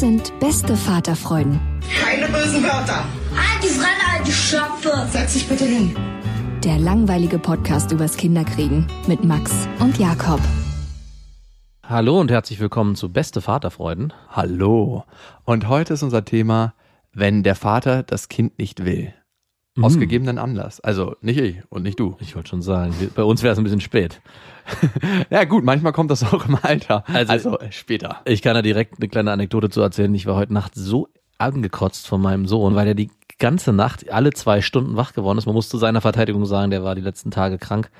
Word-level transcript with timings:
Das 0.00 0.08
sind 0.08 0.40
beste 0.40 0.76
Vaterfreuden. 0.78 1.60
Keine 2.02 2.26
bösen 2.28 2.62
Wörter. 2.62 3.04
Halt 3.36 3.62
die 3.62 3.68
Fremde, 3.68 4.02
alte 4.16 4.32
Schöpfe. 4.32 5.06
Setz 5.10 5.34
dich 5.34 5.46
bitte 5.46 5.66
hin. 5.66 5.94
Der 6.64 6.78
langweilige 6.78 7.38
Podcast 7.38 7.92
übers 7.92 8.16
Kinderkriegen 8.16 8.86
mit 9.06 9.24
Max 9.24 9.52
und 9.78 9.98
Jakob. 9.98 10.40
Hallo 11.86 12.18
und 12.18 12.30
herzlich 12.30 12.60
willkommen 12.60 12.94
zu 12.94 13.12
Beste 13.12 13.42
Vaterfreuden. 13.42 14.14
Hallo. 14.30 15.04
Und 15.44 15.68
heute 15.68 15.92
ist 15.92 16.02
unser 16.02 16.24
Thema 16.24 16.72
wenn 17.12 17.42
der 17.42 17.54
Vater 17.54 18.02
das 18.02 18.28
Kind 18.28 18.58
nicht 18.58 18.84
will. 18.84 19.12
Mhm. 19.76 19.84
Aus 19.84 19.98
gegebenen 19.98 20.38
Anlass. 20.38 20.80
Also 20.80 21.14
nicht 21.20 21.38
ich 21.38 21.62
und 21.68 21.82
nicht 21.82 22.00
du. 22.00 22.16
Ich 22.20 22.34
wollte 22.34 22.48
schon 22.48 22.62
sagen, 22.62 22.92
bei 23.14 23.22
uns 23.22 23.42
wäre 23.42 23.52
es 23.52 23.58
ein 23.58 23.64
bisschen 23.64 23.80
spät. 23.80 24.20
ja 25.30 25.44
gut, 25.44 25.64
manchmal 25.64 25.92
kommt 25.92 26.10
das 26.10 26.24
auch 26.24 26.46
im 26.46 26.58
Alter. 26.60 27.04
Also, 27.06 27.32
also 27.32 27.58
später. 27.70 28.20
Ich 28.24 28.42
kann 28.42 28.54
da 28.54 28.62
direkt 28.62 28.98
eine 28.98 29.08
kleine 29.08 29.30
Anekdote 29.30 29.70
zu 29.70 29.80
erzählen. 29.80 30.12
Ich 30.14 30.26
war 30.26 30.34
heute 30.34 30.52
Nacht 30.52 30.72
so 30.74 31.08
angekotzt 31.38 32.08
von 32.08 32.20
meinem 32.20 32.46
Sohn, 32.46 32.74
weil 32.74 32.88
er 32.88 32.94
die 32.94 33.10
ganze 33.38 33.72
Nacht 33.72 34.10
alle 34.10 34.32
zwei 34.32 34.60
Stunden 34.60 34.96
wach 34.96 35.12
geworden 35.12 35.38
ist. 35.38 35.46
Man 35.46 35.54
muss 35.54 35.68
zu 35.68 35.78
seiner 35.78 36.00
Verteidigung 36.00 36.44
sagen, 36.46 36.70
der 36.70 36.84
war 36.84 36.94
die 36.94 37.00
letzten 37.00 37.30
Tage 37.30 37.58
krank. 37.58 37.90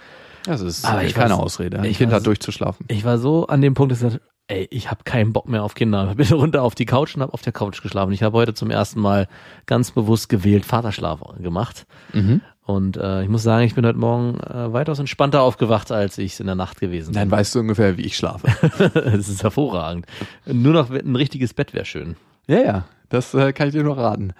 Das 0.45 0.61
ist 0.61 0.85
Aber 0.85 1.05
ich 1.05 1.15
keine 1.15 1.37
Ausrede. 1.37 1.81
Ein 1.81 1.93
Kind 1.93 2.13
hat 2.13 2.27
durchzuschlafen. 2.27 2.87
Ich 2.89 3.05
war 3.05 3.19
so 3.19 3.47
an 3.47 3.61
dem 3.61 3.75
Punkt, 3.75 3.93
dass 3.93 4.03
ich 4.03 4.09
dachte, 4.09 4.23
ey, 4.49 4.67
ich 4.71 4.91
habe 4.91 5.05
keinen 5.05 5.33
Bock 5.33 5.49
mehr 5.49 5.63
auf 5.63 5.75
Kinder. 5.75 6.09
Ich 6.11 6.17
bin 6.29 6.39
runter 6.39 6.63
auf 6.63 6.75
die 6.75 6.87
Couch 6.87 7.15
und 7.15 7.23
habe 7.23 7.33
auf 7.33 7.43
der 7.43 7.53
Couch 7.53 7.83
geschlafen. 7.83 8.13
Ich 8.13 8.23
habe 8.23 8.37
heute 8.37 8.55
zum 8.55 8.71
ersten 8.71 9.01
Mal 9.01 9.29
ganz 9.67 9.91
bewusst 9.91 10.29
gewählt 10.29 10.65
Vaterschlaf 10.65 11.21
gemacht. 11.39 11.87
Mhm. 12.13 12.41
Und 12.63 12.97
äh, 12.97 13.23
ich 13.23 13.29
muss 13.29 13.43
sagen, 13.43 13.65
ich 13.65 13.75
bin 13.75 13.85
heute 13.85 13.99
Morgen 13.99 14.39
äh, 14.39 14.73
weitaus 14.73 14.99
entspannter 15.01 15.43
aufgewacht, 15.43 15.91
als 15.91 16.19
ich 16.19 16.35
es 16.35 16.41
in 16.41 16.47
der 16.47 16.55
Nacht 16.55 16.81
gewesen 16.81 17.07
bin. 17.07 17.15
Dann 17.15 17.31
weißt 17.31 17.55
du 17.55 17.61
ungefähr, 17.61 17.97
wie 17.97 18.03
ich 18.03 18.17
schlafe. 18.17 18.47
das 18.95 19.29
ist 19.29 19.43
hervorragend. 19.43 20.07
Nur 20.47 20.73
noch 20.73 20.91
ein 20.91 21.17
richtiges 21.17 21.53
Bett 21.53 21.75
wäre 21.75 21.85
schön. 21.85 22.17
Ja, 22.47 22.61
ja, 22.61 22.85
das 23.09 23.35
äh, 23.35 23.53
kann 23.53 23.69
ich 23.69 23.75
dir 23.75 23.83
nur 23.83 23.97
raten. 23.97 24.35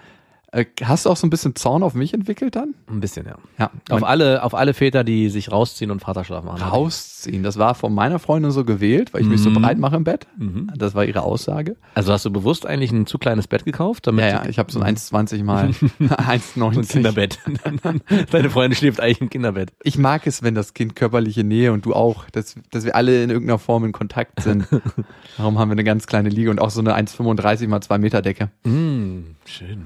Äh, 0.53 0.65
hast 0.83 1.05
du 1.05 1.09
auch 1.09 1.15
so 1.15 1.25
ein 1.25 1.29
bisschen 1.29 1.55
Zorn 1.55 1.81
auf 1.81 1.93
mich 1.93 2.13
entwickelt 2.13 2.57
dann? 2.57 2.75
Ein 2.89 2.99
bisschen, 2.99 3.25
ja. 3.25 3.37
ja. 3.57 3.71
Auf 3.89 4.03
alle, 4.03 4.43
auf 4.43 4.53
alle 4.53 4.73
Väter, 4.73 5.05
die 5.05 5.29
sich 5.29 5.49
rausziehen 5.49 5.91
und 5.91 6.01
Vaterschlaf 6.01 6.43
machen. 6.43 6.61
Rausziehen, 6.61 7.41
das 7.41 7.57
war 7.57 7.73
von 7.73 7.93
meiner 7.93 8.19
Freundin 8.19 8.51
so 8.51 8.65
gewählt, 8.65 9.13
weil 9.13 9.21
ich 9.21 9.27
mhm. 9.27 9.31
mich 9.31 9.41
so 9.41 9.49
mhm. 9.49 9.61
breit 9.61 9.77
mache 9.77 9.95
im 9.95 10.03
Bett. 10.03 10.27
Mhm. 10.37 10.69
Das 10.75 10.93
war 10.93 11.05
ihre 11.05 11.21
Aussage. 11.21 11.77
Also 11.95 12.11
hast 12.11 12.25
du 12.25 12.31
bewusst 12.31 12.65
eigentlich 12.65 12.91
ein 12.91 13.05
zu 13.05 13.17
kleines 13.17 13.47
Bett 13.47 13.63
gekauft? 13.63 14.07
Damit 14.07 14.25
ja, 14.25 14.43
ja, 14.43 14.49
ich 14.49 14.59
habe 14.59 14.69
so 14.71 14.81
ein 14.81 14.97
1,20 14.97 15.43
mal 15.45 15.69
1,90. 15.99 16.79
Ein 16.79 16.87
Kinderbett. 16.87 17.39
Deine 18.31 18.49
Freundin 18.49 18.75
schläft 18.75 18.99
eigentlich 18.99 19.21
im 19.21 19.29
Kinderbett. 19.29 19.71
Ich 19.83 19.97
mag 19.97 20.27
es, 20.27 20.43
wenn 20.43 20.53
das 20.53 20.73
Kind 20.73 20.97
körperliche 20.97 21.45
Nähe 21.45 21.71
und 21.71 21.85
du 21.85 21.93
auch, 21.93 22.29
dass, 22.29 22.55
dass 22.71 22.83
wir 22.83 22.97
alle 22.97 23.23
in 23.23 23.29
irgendeiner 23.29 23.59
Form 23.59 23.85
in 23.85 23.93
Kontakt 23.93 24.41
sind. 24.41 24.67
Darum 25.37 25.59
haben 25.59 25.69
wir 25.69 25.73
eine 25.73 25.85
ganz 25.85 26.07
kleine 26.07 26.27
Liege 26.27 26.49
und 26.49 26.59
auch 26.59 26.71
so 26.71 26.81
eine 26.81 26.97
1,35 26.97 27.69
mal 27.69 27.79
2 27.79 27.97
Meter 27.99 28.21
Decke. 28.21 28.49
Mm, 28.65 29.35
schön. 29.45 29.85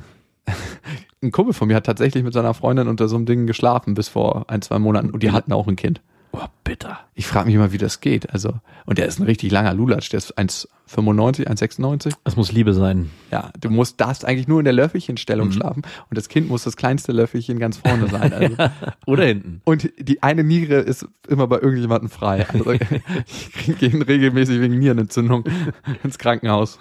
Ein 1.22 1.32
Kumpel 1.32 1.54
von 1.54 1.68
mir 1.68 1.76
hat 1.76 1.86
tatsächlich 1.86 2.24
mit 2.24 2.34
seiner 2.34 2.54
Freundin 2.54 2.88
unter 2.88 3.08
so 3.08 3.16
einem 3.16 3.26
Ding 3.26 3.48
geschlafen 3.48 3.94
bis 3.94 4.08
vor 4.08 4.50
ein, 4.50 4.62
zwei 4.62 4.80
Monaten 4.80 5.10
und 5.12 5.24
die 5.24 5.32
hatten 5.32 5.54
auch 5.54 5.68
ein 5.68 5.76
Kind. 5.76 6.02
Oh, 6.38 6.48
bitter. 6.66 7.00
Ich 7.14 7.28
frage 7.28 7.46
mich 7.46 7.56
immer, 7.56 7.72
wie 7.72 7.78
das 7.78 8.02
geht. 8.02 8.32
Also, 8.32 8.56
und 8.86 8.98
der 8.98 9.06
ist 9.06 9.20
ein 9.20 9.24
richtig 9.24 9.54
langer 9.54 9.74
Lulatsch, 9.74 10.10
der 10.10 10.18
ist 10.18 10.38
1,95, 10.38 11.48
1,96. 11.48 12.14
Das 12.26 12.36
muss 12.36 12.52
Liebe 12.52 12.74
sein. 12.74 13.10
Ja, 13.32 13.52
du 13.58 13.70
musst, 13.70 14.02
darfst 14.02 14.26
eigentlich 14.26 14.50
nur 14.50 14.60
in 14.60 14.66
der 14.66 14.74
Löffelchenstellung 14.74 15.48
mhm. 15.48 15.54
schlafen 15.54 15.84
und 16.10 16.18
das 16.18 16.28
Kind 16.28 16.50
muss 16.50 16.66
das 16.66 16.76
kleinste 16.76 17.14
Löffelchen 17.14 17.58
ganz 17.58 17.78
vorne 17.78 18.10
sein. 18.10 18.34
Also. 18.34 18.56
oder 19.06 19.24
hinten. 19.24 19.62
Und 19.64 19.90
die 19.98 20.24
eine 20.24 20.44
Niere 20.44 20.76
ist 20.76 21.08
immer 21.30 21.48
bei 21.48 21.60
irgendjemandem 21.60 22.10
frei. 22.10 22.46
Also, 22.50 22.72
ich 23.68 23.78
gehe 23.78 24.06
regelmäßig 24.06 24.60
wegen 24.60 24.78
Nierenentzündung 24.78 25.46
ins 26.04 26.18
Krankenhaus. 26.18 26.80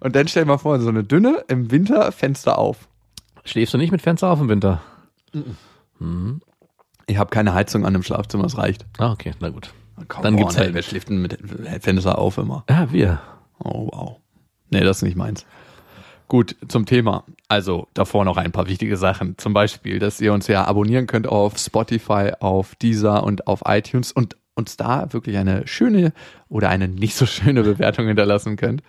Und 0.00 0.16
dann 0.16 0.26
stell 0.26 0.42
dir 0.42 0.48
mal 0.48 0.58
vor, 0.58 0.80
so 0.80 0.88
eine 0.88 1.04
dünne, 1.04 1.44
im 1.46 1.70
Winter 1.70 2.10
Fenster 2.10 2.58
auf. 2.58 2.88
Schläfst 3.44 3.74
du 3.74 3.78
nicht 3.78 3.92
mit 3.92 4.02
Fenster 4.02 4.28
auf 4.28 4.40
im 4.40 4.48
Winter? 4.48 4.80
Mhm. 5.32 5.56
Mhm. 5.98 6.40
Ich 7.06 7.18
habe 7.18 7.30
keine 7.30 7.54
Heizung 7.54 7.84
an 7.84 7.92
dem 7.92 8.02
Schlafzimmer, 8.02 8.44
es 8.44 8.56
reicht. 8.56 8.86
Ah, 8.98 9.12
okay, 9.12 9.32
na 9.40 9.48
gut. 9.48 9.72
Come 10.08 10.22
Dann 10.22 10.34
on, 10.34 10.40
gibt's 10.40 10.56
halt. 10.56 10.74
Wer 10.74 10.82
schläft 10.82 11.08
denn 11.08 11.20
mit 11.20 11.38
Fenster 11.80 12.18
auf 12.18 12.38
immer? 12.38 12.64
Ja, 12.68 12.90
wir. 12.92 13.20
Oh, 13.58 13.88
wow. 13.92 14.16
Nee, 14.70 14.80
das 14.80 14.98
ist 14.98 15.02
nicht 15.02 15.16
meins. 15.16 15.44
Gut, 16.28 16.56
zum 16.68 16.86
Thema. 16.86 17.24
Also 17.48 17.88
davor 17.92 18.24
noch 18.24 18.36
ein 18.36 18.52
paar 18.52 18.68
wichtige 18.68 18.96
Sachen. 18.96 19.36
Zum 19.36 19.52
Beispiel, 19.52 19.98
dass 19.98 20.20
ihr 20.20 20.32
uns 20.32 20.46
ja 20.46 20.64
abonnieren 20.64 21.08
könnt 21.08 21.26
auf 21.26 21.58
Spotify, 21.58 22.32
auf 22.38 22.76
Deezer 22.76 23.24
und 23.24 23.48
auf 23.48 23.62
iTunes 23.66 24.12
und 24.12 24.36
uns 24.54 24.76
da 24.76 25.12
wirklich 25.12 25.36
eine 25.38 25.66
schöne 25.66 26.12
oder 26.48 26.68
eine 26.68 26.86
nicht 26.86 27.16
so 27.16 27.26
schöne 27.26 27.62
Bewertung 27.64 28.06
hinterlassen 28.06 28.56
könnt. 28.56 28.82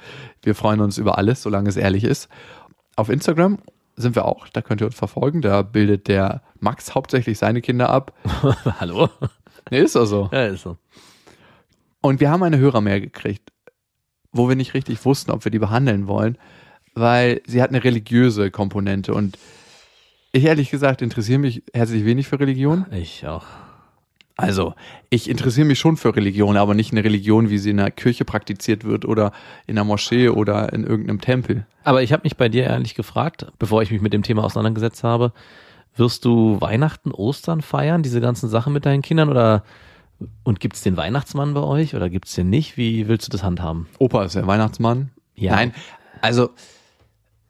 Wir 0.44 0.54
freuen 0.54 0.82
uns 0.82 1.00
über 1.00 1.18
alles, 1.18 1.42
solange 1.42 1.68
es 1.70 1.78
ehrlich 1.78 2.04
ist. 2.04 2.30
Auf 2.96 3.10
Instagram 3.10 3.58
sind 3.96 4.16
wir 4.16 4.26
auch, 4.26 4.48
da 4.50 4.62
könnt 4.62 4.82
ihr 4.82 4.88
uns 4.88 4.96
verfolgen. 4.96 5.42
Da 5.42 5.62
bildet 5.62 6.08
der 6.08 6.42
Max 6.60 6.96
hauptsächlich 6.96 7.38
seine 7.38 7.62
Kinder 7.62 7.90
ab. 7.90 8.14
Hallo? 8.80 9.10
Nee, 9.70 9.82
ist 9.82 9.96
doch 9.96 10.06
so. 10.06 10.30
Ja, 10.32 10.48
ist 10.48 10.62
so. 10.62 10.78
Und 12.02 12.20
wir 12.20 12.30
haben 12.32 12.44
eine 12.44 12.58
Hörermail 12.58 13.02
gekriegt, 13.02 13.52
wo 14.32 14.50
wir 14.50 14.56
nicht 14.56 14.74
richtig 14.74 15.04
wussten, 15.06 15.32
ob 15.32 15.44
wir 15.46 15.52
die 15.52 15.60
behandeln 15.60 16.08
wollen, 16.08 16.38
weil 16.96 17.42
sie 17.46 17.62
hat 17.62 17.70
eine 17.70 17.84
religiöse 17.84 18.50
Komponente 18.50 19.14
und 19.14 19.38
ich 20.32 20.46
ehrlich 20.46 20.72
gesagt 20.72 21.02
interessiere 21.02 21.40
mich 21.40 21.64
herzlich 21.74 22.06
wenig 22.06 22.28
für 22.28 22.40
Religion. 22.40 22.86
Ich 22.92 23.28
auch. 23.28 23.46
Also, 24.42 24.74
ich 25.10 25.30
interessiere 25.30 25.68
mich 25.68 25.80
schon 25.80 25.98
für 25.98 26.16
Religion, 26.16 26.58
aber 26.58 26.74
nicht 26.74 26.92
eine 26.92 27.04
Religion, 27.04 27.50
wie 27.50 27.58
sie 27.58 27.70
in 27.70 27.78
der 27.78 27.92
Kirche 27.92 28.26
praktiziert 28.26 28.84
wird 28.84 29.06
oder 29.06 29.32
in 29.68 29.76
der 29.76 29.84
Moschee 29.84 30.30
oder 30.30 30.74
in 30.74 30.84
irgendeinem 30.84 31.22
Tempel. 31.22 31.66
Aber 31.84 32.02
ich 32.02 32.12
habe 32.12 32.24
mich 32.24 32.38
bei 32.38 32.50
dir 32.50 32.64
ehrlich 32.64 32.96
gefragt, 32.96 33.46
bevor 33.60 33.82
ich 33.82 33.92
mich 33.92 34.02
mit 34.02 34.14
dem 34.14 34.24
Thema 34.24 34.44
auseinandergesetzt 34.44 35.04
habe, 35.04 35.32
wirst 35.96 36.26
du 36.26 36.60
Weihnachten, 36.60 37.12
Ostern 37.12 37.62
feiern, 37.62 38.04
diese 38.04 38.22
ganzen 38.22 38.50
Sachen 38.50 38.74
mit 38.74 38.86
deinen 38.86 39.02
Kindern 39.02 39.30
oder 39.30 39.64
und 40.44 40.60
gibt 40.60 40.76
es 40.76 40.82
den 40.82 40.98
Weihnachtsmann 40.98 41.54
bei 41.54 41.62
euch 41.62 41.96
oder 41.96 42.10
gibt 42.10 42.28
es 42.28 42.36
den 42.36 42.50
nicht? 42.50 42.78
Wie 42.78 43.08
willst 43.08 43.28
du 43.28 43.32
das 43.32 43.44
handhaben? 43.44 43.88
Opa 43.98 44.24
ist 44.24 44.36
der 44.36 44.46
Weihnachtsmann. 44.46 45.10
Ja. 45.36 45.56
Nein, 45.56 45.74
also 46.22 46.50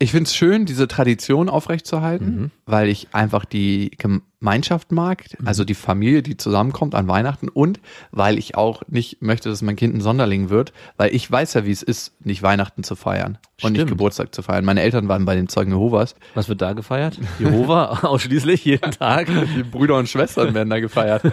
ich 0.01 0.11
finde 0.11 0.27
es 0.27 0.35
schön, 0.35 0.65
diese 0.65 0.87
Tradition 0.87 1.47
aufrechtzuerhalten, 1.47 2.25
mhm. 2.25 2.51
weil 2.65 2.89
ich 2.89 3.09
einfach 3.11 3.45
die 3.45 3.91
Gemeinschaft 3.99 4.91
mag, 4.91 5.25
mhm. 5.37 5.47
also 5.47 5.63
die 5.63 5.75
Familie, 5.75 6.23
die 6.23 6.37
zusammenkommt 6.37 6.95
an 6.95 7.07
Weihnachten 7.07 7.49
und 7.49 7.79
weil 8.09 8.39
ich 8.39 8.55
auch 8.55 8.81
nicht 8.87 9.21
möchte, 9.21 9.49
dass 9.49 9.61
mein 9.61 9.75
Kind 9.75 9.93
ein 9.93 10.01
Sonderling 10.01 10.49
wird, 10.49 10.73
weil 10.97 11.13
ich 11.13 11.31
weiß 11.31 11.53
ja, 11.53 11.65
wie 11.67 11.71
es 11.71 11.83
ist, 11.83 12.13
nicht 12.25 12.41
Weihnachten 12.41 12.83
zu 12.83 12.95
feiern 12.95 13.37
Stimmt. 13.57 13.63
und 13.63 13.73
nicht 13.73 13.87
Geburtstag 13.89 14.33
zu 14.33 14.41
feiern. 14.41 14.65
Meine 14.65 14.81
Eltern 14.81 15.07
waren 15.07 15.25
bei 15.25 15.35
den 15.35 15.47
Zeugen 15.47 15.71
Jehovas. 15.71 16.15
Was 16.33 16.49
wird 16.49 16.63
da 16.63 16.73
gefeiert? 16.73 17.19
Jehova 17.37 17.99
ausschließlich 18.01 18.65
jeden 18.65 18.91
Tag? 18.91 19.27
Die 19.27 19.61
Brüder 19.61 19.97
und 19.97 20.09
Schwestern 20.09 20.55
werden 20.55 20.71
da 20.71 20.79
gefeiert. 20.79 21.21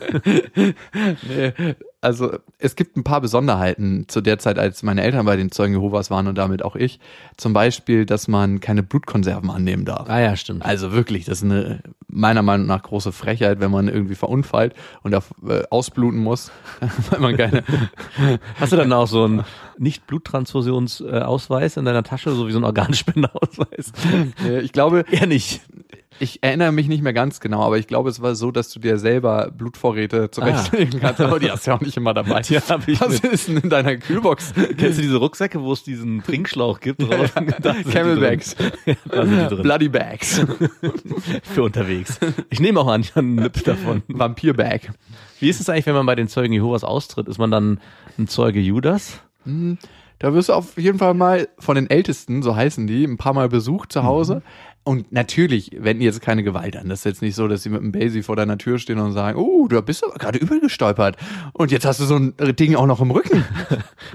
nee. 0.54 1.52
Also 2.00 2.38
es 2.58 2.76
gibt 2.76 2.96
ein 2.96 3.04
paar 3.04 3.20
Besonderheiten 3.20 4.06
zu 4.08 4.20
der 4.20 4.38
Zeit, 4.38 4.58
als 4.58 4.82
meine 4.82 5.02
Eltern 5.02 5.26
bei 5.26 5.36
den 5.36 5.50
Zeugen 5.50 5.74
Jehovas 5.74 6.10
waren 6.10 6.26
und 6.28 6.38
damit 6.38 6.64
auch 6.64 6.76
ich. 6.76 7.00
Zum 7.36 7.52
Beispiel, 7.52 8.06
dass 8.06 8.28
man 8.28 8.60
keine 8.60 8.82
Blutkonserven 8.82 9.50
annehmen 9.50 9.84
darf. 9.84 10.08
Ah 10.08 10.20
ja, 10.20 10.36
stimmt. 10.36 10.64
Also 10.64 10.92
wirklich, 10.92 11.24
das 11.24 11.38
ist 11.38 11.44
eine 11.44 11.82
meiner 12.08 12.42
Meinung 12.42 12.66
nach 12.66 12.82
große 12.82 13.12
Frechheit, 13.12 13.60
wenn 13.60 13.70
man 13.70 13.88
irgendwie 13.88 14.14
verunfallt 14.14 14.74
und 15.02 15.14
auf, 15.14 15.34
äh, 15.46 15.62
ausbluten 15.70 16.20
muss, 16.20 16.50
weil 17.10 17.20
man 17.20 17.36
keine. 17.36 17.64
Hast 18.60 18.72
du 18.72 18.76
dann 18.76 18.92
auch 18.92 19.06
so 19.06 19.24
einen 19.24 19.44
Nicht-Bluttransfusionsausweis 19.78 21.76
in 21.76 21.84
deiner 21.84 22.02
Tasche, 22.02 22.30
so 22.32 22.48
wie 22.48 22.52
so 22.52 22.58
ein 22.58 22.64
Organspenderausweis? 22.64 23.92
Äh, 24.44 24.60
ich 24.60 24.72
glaube, 24.72 25.04
Eher 25.10 25.26
nicht. 25.26 25.60
Ich 26.20 26.42
erinnere 26.42 26.72
mich 26.72 26.88
nicht 26.88 27.02
mehr 27.02 27.12
ganz 27.12 27.40
genau, 27.40 27.62
aber 27.62 27.78
ich 27.78 27.86
glaube, 27.86 28.10
es 28.10 28.20
war 28.20 28.34
so, 28.34 28.50
dass 28.50 28.70
du 28.70 28.80
dir 28.80 28.98
selber 28.98 29.50
Blutvorräte 29.56 30.30
zurechtlegen 30.30 31.00
kannst, 31.00 31.20
aber 31.20 31.38
die 31.38 31.50
hast 31.50 31.66
du 31.66 31.70
ja 31.70 31.76
auch 31.76 31.80
nicht 31.80 31.96
immer 31.96 32.14
dabei. 32.14 32.40
Die 32.42 32.58
hab 32.58 32.86
ich 32.88 33.00
Was 33.00 33.22
mit. 33.22 33.32
ist 33.32 33.48
denn 33.48 33.58
in 33.58 33.70
deiner 33.70 33.96
Kühlbox? 33.96 34.52
Kennst 34.54 34.98
du 34.98 35.02
diese 35.02 35.16
Rucksäcke, 35.16 35.60
wo 35.62 35.72
es 35.72 35.82
diesen 35.82 36.22
Trinkschlauch 36.22 36.80
gibt? 36.80 37.02
Sind 39.26 39.30
die 39.30 39.54
drin. 39.54 39.62
Bloody 39.62 39.88
Bags. 39.88 40.40
Für 41.42 41.62
unterwegs. 41.62 42.18
Ich 42.50 42.60
nehme 42.60 42.80
auch 42.80 42.88
an, 42.88 43.00
ich 43.02 43.10
habe 43.10 43.20
einen 43.20 43.36
Nip 43.36 43.64
davon. 43.64 44.02
Vampirbag. 44.08 44.90
Wie 45.40 45.48
ist 45.48 45.60
es 45.60 45.68
eigentlich, 45.68 45.86
wenn 45.86 45.94
man 45.94 46.06
bei 46.06 46.14
den 46.14 46.28
Zeugen 46.28 46.52
Jehovas 46.52 46.84
austritt? 46.84 47.28
Ist 47.28 47.38
man 47.38 47.50
dann 47.50 47.80
ein 48.18 48.28
Zeuge 48.28 48.60
Judas? 48.60 49.20
Da 50.18 50.34
wirst 50.34 50.48
du 50.48 50.52
auf 50.52 50.76
jeden 50.76 50.98
Fall 50.98 51.14
mal 51.14 51.48
von 51.58 51.76
den 51.76 51.88
Ältesten, 51.88 52.42
so 52.42 52.56
heißen 52.56 52.86
die, 52.86 53.04
ein 53.04 53.18
paar 53.18 53.34
Mal 53.34 53.48
besucht 53.48 53.92
zu 53.92 54.02
Hause. 54.02 54.42
Und 54.88 55.12
natürlich 55.12 55.70
wenden 55.78 56.02
jetzt 56.02 56.22
keine 56.22 56.42
Gewalt 56.42 56.74
an. 56.74 56.88
Das 56.88 57.00
ist 57.00 57.04
jetzt 57.04 57.20
nicht 57.20 57.34
so, 57.34 57.46
dass 57.46 57.62
sie 57.62 57.68
mit 57.68 57.82
einem 57.82 57.92
Basie 57.92 58.22
vor 58.22 58.36
deiner 58.36 58.56
Tür 58.56 58.78
stehen 58.78 58.98
und 58.98 59.12
sagen, 59.12 59.38
oh, 59.38 59.68
du 59.68 59.82
bist 59.82 60.02
aber 60.02 60.14
gerade 60.14 60.38
übergestolpert. 60.38 61.18
Und 61.52 61.70
jetzt 61.70 61.84
hast 61.84 62.00
du 62.00 62.06
so 62.06 62.16
ein 62.16 62.32
Ding 62.58 62.74
auch 62.74 62.86
noch 62.86 63.02
im 63.02 63.10
Rücken. 63.10 63.44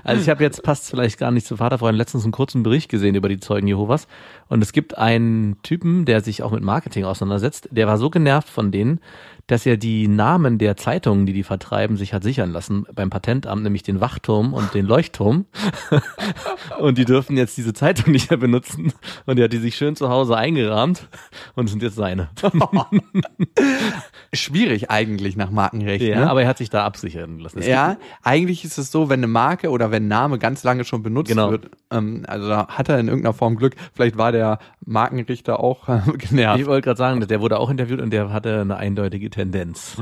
Also 0.03 0.21
ich 0.21 0.29
habe 0.29 0.43
jetzt, 0.43 0.63
passt 0.63 0.89
vielleicht 0.89 1.19
gar 1.19 1.29
nicht 1.31 1.45
zu 1.45 1.57
Vaterfreund, 1.57 1.95
letztens 1.95 2.23
einen 2.23 2.31
kurzen 2.31 2.63
Bericht 2.63 2.89
gesehen 2.89 3.13
über 3.13 3.29
die 3.29 3.39
Zeugen 3.39 3.67
Jehovas. 3.67 4.07
Und 4.49 4.63
es 4.63 4.73
gibt 4.73 4.97
einen 4.97 5.61
Typen, 5.61 6.05
der 6.05 6.21
sich 6.21 6.41
auch 6.41 6.51
mit 6.51 6.63
Marketing 6.63 7.05
auseinandersetzt, 7.05 7.69
der 7.71 7.85
war 7.85 7.97
so 7.99 8.09
genervt 8.09 8.49
von 8.49 8.71
denen, 8.71 8.99
dass 9.47 9.65
er 9.65 9.77
die 9.77 10.07
Namen 10.07 10.57
der 10.57 10.77
Zeitungen, 10.77 11.25
die 11.25 11.33
die 11.33 11.43
vertreiben, 11.43 11.97
sich 11.97 12.13
hat 12.13 12.23
sichern 12.23 12.51
lassen 12.51 12.85
beim 12.93 13.09
Patentamt, 13.09 13.63
nämlich 13.63 13.83
den 13.83 13.99
Wachturm 13.99 14.53
und 14.53 14.73
den 14.73 14.85
Leuchtturm. 14.85 15.45
und 16.79 16.97
die 16.97 17.05
dürfen 17.05 17.35
jetzt 17.35 17.57
diese 17.57 17.73
Zeitung 17.73 18.11
nicht 18.13 18.29
mehr 18.29 18.37
benutzen. 18.37 18.93
Und 19.25 19.37
er 19.39 19.45
hat 19.45 19.53
die 19.53 19.57
sich 19.57 19.75
schön 19.75 19.95
zu 19.95 20.09
Hause 20.09 20.37
eingerahmt 20.37 21.07
und 21.55 21.67
sind 21.67 21.83
jetzt 21.83 21.95
seine. 21.95 22.29
Schwierig 24.33 24.89
eigentlich 24.89 25.35
nach 25.35 25.51
Markenrecht. 25.51 26.03
Ja, 26.05 26.21
ne? 26.21 26.29
aber 26.29 26.43
er 26.43 26.47
hat 26.47 26.57
sich 26.57 26.69
da 26.69 26.85
absichern 26.85 27.39
lassen. 27.39 27.59
Es 27.59 27.67
Ja, 27.67 27.97
eigentlich 28.23 28.63
ist 28.63 28.77
es 28.77 28.91
so, 28.91 29.09
wenn 29.09 29.19
eine 29.19 29.27
Marke 29.27 29.69
oder 29.69 29.91
wenn 29.91 30.05
ein 30.05 30.07
Name 30.07 30.39
ganz 30.39 30.63
lange 30.63 30.85
schon 30.85 31.03
benutzt 31.03 31.29
Genau. 31.29 31.51
wird, 31.51 31.69
ähm, 31.91 32.23
also 32.27 32.47
da 32.47 32.67
hat 32.67 32.89
er 32.89 32.99
in 32.99 33.07
irgendeiner 33.07 33.33
Form 33.33 33.55
Glück. 33.55 33.75
Vielleicht 33.93 34.17
war 34.17 34.31
der 34.31 34.59
Markenrichter 34.85 35.59
auch 35.59 35.89
äh, 35.89 35.99
Ich 36.17 36.29
genervt. 36.29 36.65
wollte 36.65 36.85
gerade 36.85 36.97
sagen, 36.97 37.27
der 37.27 37.41
wurde 37.41 37.59
auch 37.59 37.69
interviewt 37.69 38.01
und 38.01 38.11
der 38.11 38.31
hatte 38.31 38.61
eine 38.61 38.77
eindeutige 38.77 39.29
Tendenz. 39.33 39.97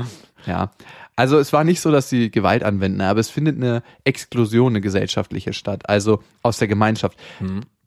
Ja. 0.46 0.70
Also 1.16 1.38
es 1.38 1.52
war 1.52 1.64
nicht 1.64 1.80
so, 1.80 1.90
dass 1.90 2.08
sie 2.08 2.30
Gewalt 2.30 2.62
anwenden, 2.62 3.00
aber 3.00 3.20
es 3.20 3.30
findet 3.30 3.56
eine 3.56 3.82
Exklusion, 4.04 4.72
eine 4.72 4.80
gesellschaftliche 4.80 5.52
statt, 5.52 5.88
also 5.88 6.22
aus 6.42 6.58
der 6.58 6.68
Gemeinschaft. 6.68 7.18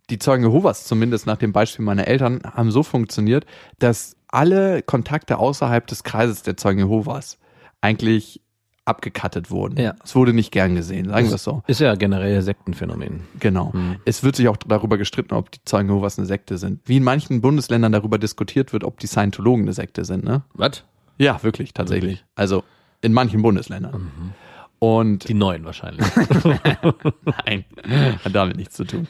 Die 0.09 0.19
Zeugen 0.19 0.43
Jehovas, 0.43 0.85
zumindest 0.85 1.25
nach 1.25 1.37
dem 1.37 1.51
Beispiel 1.51 1.83
meiner 1.85 2.07
Eltern, 2.07 2.41
haben 2.43 2.71
so 2.71 2.83
funktioniert, 2.83 3.45
dass 3.79 4.15
alle 4.27 4.81
Kontakte 4.83 5.37
außerhalb 5.37 5.87
des 5.87 6.03
Kreises 6.03 6.43
der 6.43 6.57
Zeugen 6.57 6.79
Jehovas 6.79 7.37
eigentlich 7.81 8.41
abgekattet 8.85 9.49
wurden. 9.49 9.79
Ja. 9.79 9.95
Es 10.03 10.15
wurde 10.15 10.31
nicht 10.31 10.51
gern 10.51 10.75
gesehen, 10.75 11.09
sagen 11.09 11.27
wir 11.27 11.35
es 11.35 11.43
so. 11.43 11.63
Ist 11.65 11.79
ja 11.79 11.95
generell 11.95 12.39
Sektenphänomen. 12.43 13.21
Genau. 13.39 13.73
Es 14.05 14.23
wird 14.23 14.35
sich 14.35 14.47
auch 14.47 14.57
darüber 14.57 14.99
gestritten, 14.99 15.33
ob 15.33 15.49
die 15.49 15.59
Zeugen 15.65 15.89
Jehovas 15.89 16.19
eine 16.19 16.27
Sekte 16.27 16.59
sind. 16.59 16.81
Wie 16.85 16.97
in 16.97 17.03
manchen 17.03 17.41
Bundesländern 17.41 17.91
darüber 17.91 18.19
diskutiert 18.19 18.73
wird, 18.73 18.83
ob 18.83 18.99
die 18.99 19.07
Scientologen 19.07 19.63
eine 19.63 19.73
Sekte 19.73 20.05
sind, 20.05 20.23
ne? 20.23 20.43
Was? 20.53 20.83
Ja, 21.17 21.41
wirklich, 21.43 21.73
tatsächlich. 21.73 22.23
Also 22.35 22.63
in 23.01 23.13
manchen 23.13 23.41
Bundesländern. 23.41 24.11
Und 24.79 25.27
Die 25.27 25.33
neuen 25.33 25.65
wahrscheinlich. 25.65 26.05
nein, 27.45 27.65
hat 28.23 28.35
damit 28.35 28.57
nichts 28.57 28.75
zu 28.75 28.83
tun. 28.83 29.07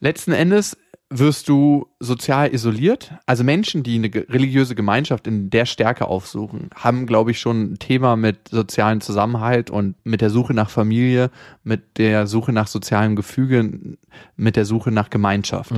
Letzten 0.00 0.32
Endes 0.32 0.76
wirst 1.10 1.48
du 1.48 1.86
sozial 2.00 2.52
isoliert. 2.52 3.12
Also 3.26 3.44
Menschen, 3.44 3.82
die 3.82 3.96
eine 3.96 4.10
religiöse 4.12 4.74
Gemeinschaft 4.74 5.26
in 5.26 5.50
der 5.50 5.66
Stärke 5.66 6.06
aufsuchen, 6.06 6.70
haben, 6.74 7.06
glaube 7.06 7.30
ich, 7.30 7.38
schon 7.38 7.72
ein 7.72 7.78
Thema 7.78 8.16
mit 8.16 8.48
sozialen 8.48 9.00
Zusammenhalt 9.00 9.70
und 9.70 9.94
mit 10.04 10.20
der 10.20 10.30
Suche 10.30 10.54
nach 10.54 10.70
Familie, 10.70 11.30
mit 11.62 11.98
der 11.98 12.26
Suche 12.26 12.52
nach 12.52 12.66
sozialem 12.66 13.16
Gefüge, 13.16 13.96
mit 14.36 14.56
der 14.56 14.64
Suche 14.64 14.90
nach 14.90 15.10
Gemeinschaft. 15.10 15.72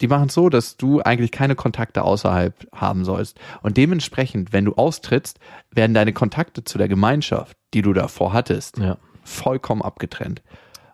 Die 0.00 0.08
machen 0.08 0.26
es 0.26 0.34
so, 0.34 0.48
dass 0.48 0.76
du 0.76 1.00
eigentlich 1.02 1.30
keine 1.30 1.54
Kontakte 1.54 2.02
außerhalb 2.02 2.54
haben 2.74 3.04
sollst. 3.04 3.38
Und 3.62 3.76
dementsprechend, 3.76 4.52
wenn 4.52 4.64
du 4.64 4.74
austrittst, 4.74 5.38
werden 5.70 5.94
deine 5.94 6.12
Kontakte 6.12 6.64
zu 6.64 6.78
der 6.78 6.88
Gemeinschaft, 6.88 7.56
die 7.74 7.82
du 7.82 7.92
davor 7.92 8.32
hattest, 8.32 8.78
Ja. 8.78 8.96
vollkommen 9.22 9.82
abgetrennt. 9.82 10.42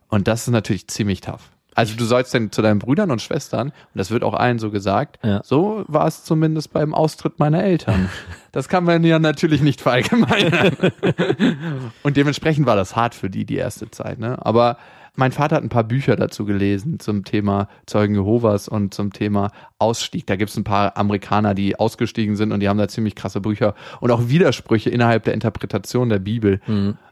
Und 0.08 0.28
das 0.28 0.42
ist 0.42 0.52
natürlich 0.52 0.88
ziemlich 0.88 1.20
tough. 1.20 1.50
Also 1.74 1.94
du 1.96 2.04
sollst 2.04 2.34
dann 2.34 2.50
zu 2.50 2.62
deinen 2.62 2.80
Brüdern 2.80 3.10
und 3.12 3.22
Schwestern, 3.22 3.68
und 3.68 3.74
das 3.94 4.10
wird 4.10 4.24
auch 4.24 4.34
allen 4.34 4.58
so 4.58 4.70
gesagt, 4.70 5.18
Ja. 5.24 5.40
so 5.44 5.84
war 5.86 6.06
es 6.06 6.24
zumindest 6.24 6.72
beim 6.72 6.92
Austritt 6.94 7.38
meiner 7.38 7.62
Eltern. 7.62 8.08
Das 8.52 8.68
kann 8.68 8.82
man 8.82 9.04
ja 9.04 9.20
natürlich 9.20 9.60
nicht 9.62 9.80
verallgemeinern. 9.80 10.76
und 12.02 12.16
dementsprechend 12.16 12.66
war 12.66 12.74
das 12.74 12.96
hart 12.96 13.14
für 13.14 13.30
die, 13.30 13.44
die 13.44 13.54
erste 13.56 13.90
Zeit. 13.92 14.18
Ne? 14.18 14.44
Aber 14.44 14.76
mein 15.16 15.32
Vater 15.32 15.56
hat 15.56 15.62
ein 15.62 15.68
paar 15.68 15.84
Bücher 15.84 16.16
dazu 16.16 16.44
gelesen 16.44 17.00
zum 17.00 17.24
Thema 17.24 17.68
Zeugen 17.86 18.14
Jehovas 18.14 18.68
und 18.68 18.94
zum 18.94 19.12
Thema 19.12 19.50
Ausstieg. 19.78 20.26
Da 20.26 20.36
gibt 20.36 20.50
es 20.50 20.56
ein 20.56 20.64
paar 20.64 20.96
Amerikaner, 20.96 21.54
die 21.54 21.78
ausgestiegen 21.78 22.36
sind 22.36 22.52
und 22.52 22.60
die 22.60 22.68
haben 22.68 22.78
da 22.78 22.88
ziemlich 22.88 23.14
krasse 23.14 23.40
Bücher 23.40 23.74
und 24.00 24.10
auch 24.10 24.28
Widersprüche 24.28 24.90
innerhalb 24.90 25.24
der 25.24 25.34
Interpretation 25.34 26.08
der 26.08 26.18
Bibel. 26.18 26.60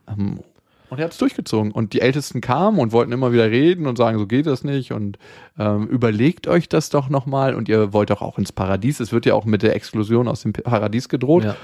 Ähm, 0.08 0.40
und 0.90 0.98
er 0.98 1.04
hat 1.04 1.12
es 1.12 1.18
durchgezogen. 1.18 1.70
Und 1.72 1.92
die 1.92 2.00
Ältesten 2.00 2.40
kamen 2.40 2.78
und 2.78 2.92
wollten 2.92 3.12
immer 3.12 3.32
wieder 3.32 3.50
reden 3.50 3.86
und 3.86 3.96
sagen, 3.96 4.18
so 4.18 4.26
geht 4.26 4.46
das 4.46 4.64
nicht. 4.64 4.92
Und 4.92 5.18
ähm, 5.58 5.86
überlegt 5.86 6.48
euch 6.48 6.68
das 6.68 6.90
doch 6.90 7.08
nochmal. 7.08 7.54
Und 7.54 7.68
ihr 7.68 7.92
wollt 7.92 8.10
doch 8.10 8.22
auch 8.22 8.38
ins 8.38 8.52
Paradies. 8.52 9.00
Es 9.00 9.12
wird 9.12 9.26
ja 9.26 9.34
auch 9.34 9.44
mit 9.44 9.62
der 9.62 9.76
Exklusion 9.76 10.28
aus 10.28 10.42
dem 10.42 10.52
Paradies 10.52 11.08
gedroht. 11.08 11.44
Ja. 11.44 11.56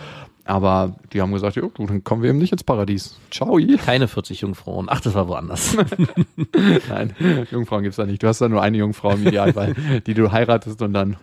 Aber 0.47 0.97
die 1.13 1.23
haben 1.23 1.33
gesagt, 1.33 1.57
ja, 1.57 1.63
du, 1.63 1.87
dann 1.87 2.05
kommen 2.05 2.23
wir 2.23 2.29
eben 2.29 2.39
nicht 2.39 2.53
ins 2.53 2.65
Paradies. 2.65 3.19
Ciao. 3.31 3.59
Keine 3.85 4.09
40 4.09 4.43
Jungfrauen. 4.43 4.89
Ach, 4.91 5.01
das 5.01 5.15
war 5.15 5.27
woanders. 5.27 5.75
Nein, 6.89 7.15
Jungfrauen 7.51 7.83
gibt's 7.83 7.97
da 7.97 8.05
nicht. 8.05 8.23
Du 8.23 8.29
hast 8.29 8.41
da 8.41 8.49
nur 8.49 8.61
eine 8.61 8.77
Jungfrau 8.77 9.13
im 9.13 9.27
Idealfall, 9.27 9.75
die 10.07 10.13
du 10.13 10.33
heiratest 10.33 10.83
und 10.83 10.93
dann. 10.93 11.17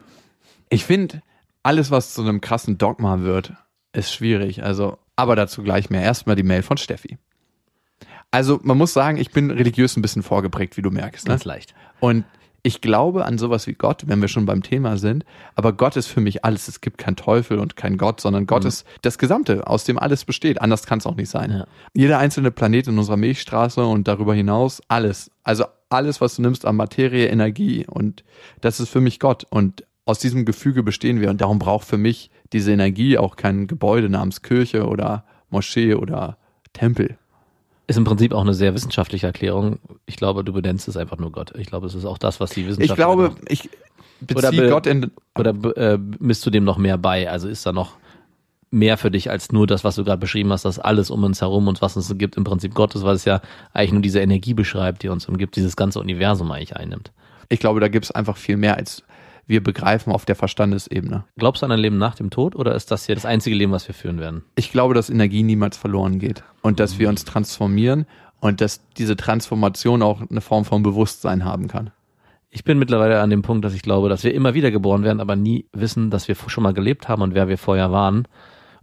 Ich 0.69 0.86
finde, 0.86 1.21
alles, 1.62 1.92
was 1.92 2.15
zu 2.15 2.21
einem 2.21 2.42
krassen 2.42 2.80
Dogma 2.80 3.21
wird, 3.21 3.53
ist 3.94 4.12
schwierig. 4.12 4.63
Also, 4.63 4.98
aber 5.15 5.36
dazu 5.36 5.62
gleich 5.62 5.92
mehr. 5.92 6.01
Erstmal 6.01 6.36
die 6.36 6.44
Mail 6.44 6.63
von 6.63 6.77
Steffi. 6.77 7.18
Also, 8.31 8.60
man 8.63 8.78
muss 8.78 8.94
sagen, 8.94 9.17
ich 9.17 9.32
bin 9.32 9.51
religiös 9.51 9.98
ein 9.98 10.01
bisschen 10.01 10.24
vorgeprägt, 10.24 10.77
wie 10.77 10.82
du 10.82 10.89
merkst. 10.89 11.27
Ne? 11.27 11.34
Ganz 11.34 11.46
leicht. 11.46 11.75
Und 12.00 12.24
ich 12.63 12.82
glaube 12.82 13.25
an 13.25 13.38
sowas 13.38 13.65
wie 13.67 13.74
Gott, 13.74 14.03
wenn 14.06 14.22
wir 14.22 14.27
schon 14.27 14.46
beim 14.46 14.62
Thema 14.62 14.98
sind. 14.98 15.25
Aber 15.56 15.74
Gott 15.74 15.96
ist 15.96 16.08
für 16.08 16.22
mich 16.22 16.46
alles. 16.46 16.67
Es 16.67 16.82
gibt 16.82 16.98
keinen 16.98 17.15
Teufel 17.15 17.58
und 17.60 17.75
keinen 17.75 17.98
Gott, 17.98 18.22
sondern 18.22 18.46
Gott 18.46 18.65
ist 18.65 18.86
das 19.01 19.17
Gesamte, 19.17 19.65
aus 19.67 19.84
dem 19.84 19.98
alles 19.98 20.25
besteht. 20.25 20.62
Anders 20.62 20.86
kann 20.86 21.00
es 21.00 21.08
auch 21.08 21.15
nicht 21.15 21.29
sein. 21.29 21.51
Ja. 21.51 21.67
Jeder 21.94 22.20
einzelne 22.20 22.51
Planet 22.51 22.88
in 22.88 22.98
unserer 22.98 23.17
Milchstraße 23.17 23.84
und 23.84 24.08
darüber 24.08 24.36
hinaus 24.36 24.82
alles. 24.88 25.32
Also 25.44 25.65
alles, 25.89 26.22
was 26.22 26.36
du 26.36 26.44
nimmst 26.44 26.65
an 26.65 26.75
Materie, 26.75 27.27
Energie. 27.27 27.86
Und 27.88 28.24
das 28.62 28.79
ist 28.79 28.89
für 28.89 29.01
mich 29.01 29.20
Gott. 29.20 29.48
Und 29.50 29.84
aus 30.06 30.20
diesem 30.20 30.46
Gefüge 30.46 30.84
bestehen 30.84 31.20
wir. 31.20 31.32
Und 31.32 31.41
darum 31.41 31.58
braucht 31.58 31.88
für 31.88 31.98
mich 31.98 32.29
diese 32.53 32.72
Energie 32.72 33.17
auch 33.17 33.38
kein 33.38 33.65
Gebäude 33.65 34.10
namens 34.10 34.44
Kirche 34.44 34.88
oder 34.88 35.25
Moschee 35.50 35.96
oder 35.96 36.38
Tempel. 36.74 37.17
Ist 37.91 37.98
im 37.98 38.05
Prinzip 38.05 38.33
auch 38.33 38.41
eine 38.41 38.53
sehr 38.53 38.74
wissenschaftliche 38.74 39.27
Erklärung. 39.27 39.79
Ich 40.05 40.15
glaube, 40.15 40.43
du 40.45 40.53
benennst 40.53 40.88
es 40.88 40.95
einfach 40.95 41.17
nur 41.17 41.31
Gott. 41.31 41.51
Ich 41.57 41.67
glaube, 41.67 41.88
es 41.88 41.93
ist 41.93 42.05
auch 42.05 42.17
das, 42.17 42.39
was 42.39 42.51
die 42.51 42.65
Wissenschaft. 42.65 42.89
Ich 42.89 42.95
glaube, 42.95 43.36
ich 43.50 43.69
Oder 44.31 44.50
beziehe 44.50 44.62
be- 44.62 44.69
Gott 44.69 44.88
in, 44.88 45.12
Oder 45.38 45.50
äh, 45.75 45.98
misst 46.19 46.45
du 46.45 46.50
dem 46.50 46.63
noch 46.63 46.77
mehr 46.77 46.98
bei? 46.98 47.29
Also 47.29 47.50
ist 47.50 47.65
da 47.65 47.74
noch 47.74 47.98
mehr 48.69 48.98
für 48.98 49.12
dich 49.12 49.29
als 49.29 49.51
nur 49.51 49.67
das, 49.67 49.83
was 49.83 49.95
du 49.98 50.05
gerade 50.05 50.19
beschrieben 50.19 50.53
hast, 50.53 50.63
dass 50.63 50.79
alles 50.79 51.12
um 51.12 51.21
uns 51.25 51.41
herum 51.41 51.67
und 51.67 51.81
was 51.81 51.98
es 51.98 52.17
gibt, 52.17 52.38
im 52.38 52.45
Prinzip 52.45 52.74
Gottes, 52.74 53.03
weil 53.03 53.15
es 53.15 53.25
ja 53.25 53.41
eigentlich 53.74 53.91
nur 53.91 54.01
diese 54.01 54.21
Energie 54.21 54.53
beschreibt, 54.53 55.03
die 55.03 55.10
uns 55.10 55.27
umgibt, 55.27 55.57
dieses 55.57 55.75
ganze 55.75 56.00
Universum 56.00 56.50
eigentlich 56.51 56.77
einnimmt. 56.77 57.12
ich 57.50 57.60
glaube, 57.60 57.81
da 57.81 57.89
gibt 57.89 58.05
es 58.05 58.12
einfach 58.12 58.38
viel 58.38 58.55
mehr, 58.55 58.77
als 58.77 59.03
wir 59.48 59.63
begreifen 59.63 60.12
auf 60.13 60.25
der 60.25 60.36
Verstandesebene. 60.36 61.25
Glaubst 61.38 61.62
du 61.62 61.65
an 61.65 61.71
ein 61.71 61.79
Leben 61.79 61.98
nach 61.98 62.15
dem 62.15 62.29
Tod 62.29 62.55
oder 62.55 62.75
ist 62.75 62.91
das 62.91 63.05
hier 63.05 63.15
das 63.15 63.25
einzige 63.25 63.55
Leben, 63.55 63.71
was 63.71 63.88
wir 63.88 63.95
führen 63.95 64.19
werden? 64.19 64.43
Ich 64.55 64.71
glaube, 64.71 64.93
dass 64.93 65.10
Energie 65.10 65.43
niemals 65.43 65.77
verloren 65.77 66.19
geht 66.19 66.43
und 66.62 66.79
dass 66.79 67.00
wir 67.00 67.10
uns 67.10 67.25
transformieren 67.25 68.05
und 68.39 68.62
dass 68.62 68.81
diese 68.98 69.15
Transformation 69.15 70.01
auch 70.01 70.21
eine 70.29 70.41
Form 70.41 70.65
von 70.65 70.83
Bewusstsein 70.83 71.45
haben 71.45 71.67
kann. 71.67 71.91
Ich 72.50 72.63
bin 72.63 72.79
mittlerweile 72.79 73.21
an 73.21 73.29
dem 73.29 73.43
Punkt, 73.43 73.63
dass 73.63 73.74
ich 73.74 73.81
glaube, 73.81 74.10
dass 74.10 74.24
wir 74.24 74.33
immer 74.33 74.53
wieder 74.53 74.71
geboren 74.71 75.03
werden, 75.03 75.21
aber 75.21 75.36
nie 75.36 75.65
wissen, 75.74 76.10
dass 76.10 76.27
wir 76.27 76.36
schon 76.36 76.63
mal 76.63 76.74
gelebt 76.74 77.07
haben 77.07 77.21
und 77.21 77.33
wer 77.33 77.48
wir 77.48 77.57
vorher 77.57 77.91
waren 77.91 78.27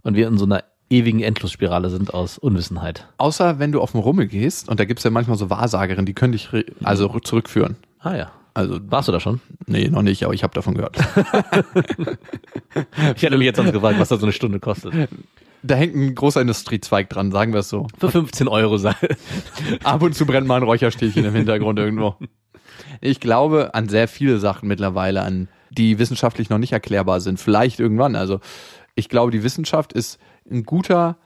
und 0.01 0.15
wir 0.15 0.27
in 0.27 0.37
so 0.37 0.45
einer 0.45 0.63
ewigen 0.89 1.19
Endlosspirale 1.21 1.91
sind 1.91 2.13
aus 2.13 2.39
Unwissenheit. 2.39 3.07
Außer 3.17 3.59
wenn 3.59 3.71
du 3.71 3.79
auf 3.79 3.91
den 3.91 4.01
Rummel 4.01 4.25
gehst 4.25 4.69
und 4.69 4.79
da 4.79 4.85
gibt's 4.85 5.03
ja 5.03 5.11
manchmal 5.11 5.37
so 5.37 5.51
Wahrsagerinnen, 5.51 6.07
die 6.07 6.15
können 6.15 6.31
dich 6.31 6.49
also 6.83 7.07
rück- 7.11 7.25
zurückführen. 7.25 7.75
Ah 7.99 8.15
ja. 8.15 8.31
Also, 8.53 8.79
Warst 8.89 9.07
du 9.07 9.11
da 9.11 9.19
schon? 9.19 9.39
nee, 9.67 9.87
noch 9.89 10.01
nicht, 10.01 10.23
aber 10.23 10.33
ich 10.33 10.43
habe 10.43 10.53
davon 10.53 10.75
gehört. 10.75 10.97
Ich 13.15 13.23
hätte 13.23 13.37
mich 13.37 13.45
jetzt 13.45 13.57
sonst 13.57 13.71
gefragt, 13.71 13.99
was 13.99 14.09
da 14.09 14.17
so 14.17 14.25
eine 14.25 14.33
Stunde 14.33 14.59
kostet. 14.59 14.93
Da 15.63 15.75
hängt 15.75 15.95
ein 15.95 16.15
großer 16.15 16.41
Industriezweig 16.41 17.09
dran, 17.09 17.31
sagen 17.31 17.51
wir 17.53 17.59
es 17.61 17.69
so. 17.69 17.87
Für 17.97 18.11
15 18.11 18.47
Euro 18.47 18.77
sei. 18.77 18.93
Ab 19.83 20.01
und 20.01 20.15
zu 20.15 20.25
brennt 20.25 20.47
mal 20.47 20.57
ein 20.57 20.63
Räucherstäbchen 20.63 21.25
im 21.25 21.33
Hintergrund 21.33 21.79
irgendwo. 21.79 22.15
Ich 23.01 23.19
glaube 23.19 23.73
an 23.73 23.89
sehr 23.89 24.07
viele 24.07 24.39
Sachen 24.39 24.67
mittlerweile, 24.67 25.23
an 25.23 25.47
die 25.71 25.99
wissenschaftlich 25.99 26.49
noch 26.49 26.59
nicht 26.59 26.71
erklärbar 26.71 27.19
sind. 27.21 27.39
Vielleicht 27.39 27.79
irgendwann. 27.79 28.15
Also 28.15 28.39
ich 28.95 29.09
glaube, 29.09 29.31
die 29.31 29.43
Wissenschaft 29.43 29.93
ist 29.93 30.19
ein 30.49 30.63
guter 30.63 31.17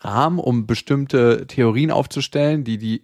Rahmen, 0.00 0.38
um 0.38 0.66
bestimmte 0.66 1.46
Theorien 1.46 1.90
aufzustellen, 1.90 2.64
die 2.64 2.78
die 2.78 3.02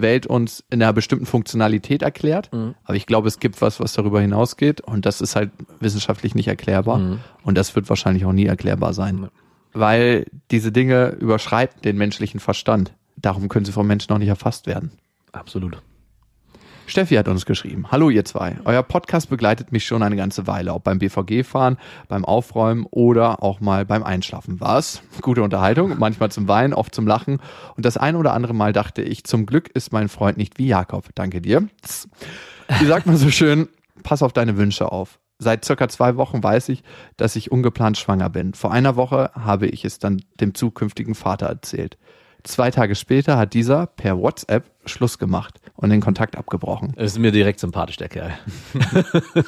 Welt 0.00 0.26
uns 0.26 0.62
in 0.70 0.82
einer 0.82 0.92
bestimmten 0.92 1.26
Funktionalität 1.26 2.02
erklärt. 2.02 2.50
Aber 2.84 2.94
ich 2.94 3.06
glaube, 3.06 3.28
es 3.28 3.38
gibt 3.40 3.60
was, 3.62 3.80
was 3.80 3.92
darüber 3.94 4.20
hinausgeht 4.20 4.80
und 4.80 5.06
das 5.06 5.20
ist 5.20 5.36
halt 5.36 5.50
wissenschaftlich 5.80 6.34
nicht 6.34 6.48
erklärbar. 6.48 7.18
Und 7.42 7.56
das 7.56 7.74
wird 7.74 7.88
wahrscheinlich 7.88 8.24
auch 8.24 8.32
nie 8.32 8.46
erklärbar 8.46 8.92
sein. 8.92 9.28
Weil 9.72 10.26
diese 10.50 10.72
Dinge 10.72 11.08
überschreiten 11.20 11.82
den 11.82 11.96
menschlichen 11.96 12.40
Verstand. 12.40 12.92
Darum 13.16 13.48
können 13.48 13.64
sie 13.64 13.72
vom 13.72 13.86
Menschen 13.86 14.12
noch 14.12 14.18
nicht 14.18 14.28
erfasst 14.28 14.66
werden. 14.66 14.92
Absolut. 15.32 15.82
Steffi 16.86 17.16
hat 17.16 17.26
uns 17.26 17.46
geschrieben. 17.46 17.90
Hallo 17.90 18.10
ihr 18.10 18.24
zwei. 18.24 18.56
Euer 18.64 18.84
Podcast 18.84 19.28
begleitet 19.28 19.72
mich 19.72 19.84
schon 19.84 20.04
eine 20.04 20.14
ganze 20.14 20.46
Weile, 20.46 20.72
ob 20.72 20.84
beim 20.84 21.00
BVG-Fahren, 21.00 21.78
beim 22.06 22.24
Aufräumen 22.24 22.86
oder 22.92 23.42
auch 23.42 23.60
mal 23.60 23.84
beim 23.84 24.04
Einschlafen. 24.04 24.60
Was? 24.60 25.02
Gute 25.20 25.42
Unterhaltung, 25.42 25.98
manchmal 25.98 26.30
zum 26.30 26.46
Weinen, 26.46 26.72
oft 26.72 26.94
zum 26.94 27.08
Lachen. 27.08 27.40
Und 27.76 27.84
das 27.84 27.96
ein 27.96 28.14
oder 28.14 28.34
andere 28.34 28.54
Mal 28.54 28.72
dachte 28.72 29.02
ich, 29.02 29.24
zum 29.24 29.46
Glück 29.46 29.68
ist 29.74 29.92
mein 29.92 30.08
Freund 30.08 30.38
nicht 30.38 30.58
wie 30.58 30.68
Jakob. 30.68 31.08
Danke 31.16 31.40
dir. 31.40 31.68
Wie 32.78 32.86
sagt 32.86 33.06
man 33.06 33.16
so 33.16 33.30
schön, 33.30 33.68
pass 34.04 34.22
auf 34.22 34.32
deine 34.32 34.56
Wünsche 34.56 34.92
auf. 34.92 35.18
Seit 35.38 35.64
circa 35.64 35.88
zwei 35.88 36.16
Wochen 36.16 36.42
weiß 36.42 36.68
ich, 36.68 36.84
dass 37.16 37.34
ich 37.34 37.50
ungeplant 37.50 37.98
schwanger 37.98 38.30
bin. 38.30 38.54
Vor 38.54 38.72
einer 38.72 38.94
Woche 38.94 39.32
habe 39.34 39.66
ich 39.66 39.84
es 39.84 39.98
dann 39.98 40.22
dem 40.40 40.54
zukünftigen 40.54 41.16
Vater 41.16 41.46
erzählt. 41.46 41.98
Zwei 42.46 42.70
Tage 42.70 42.94
später 42.94 43.36
hat 43.36 43.54
dieser 43.54 43.86
per 43.86 44.18
WhatsApp 44.18 44.70
Schluss 44.88 45.18
gemacht 45.18 45.60
und 45.74 45.90
den 45.90 46.00
Kontakt 46.00 46.36
abgebrochen. 46.36 46.92
Es 46.96 47.12
ist 47.12 47.18
mir 47.18 47.32
direkt 47.32 47.60
sympathisch, 47.60 47.96
der 47.96 48.08
Kerl. 48.08 48.34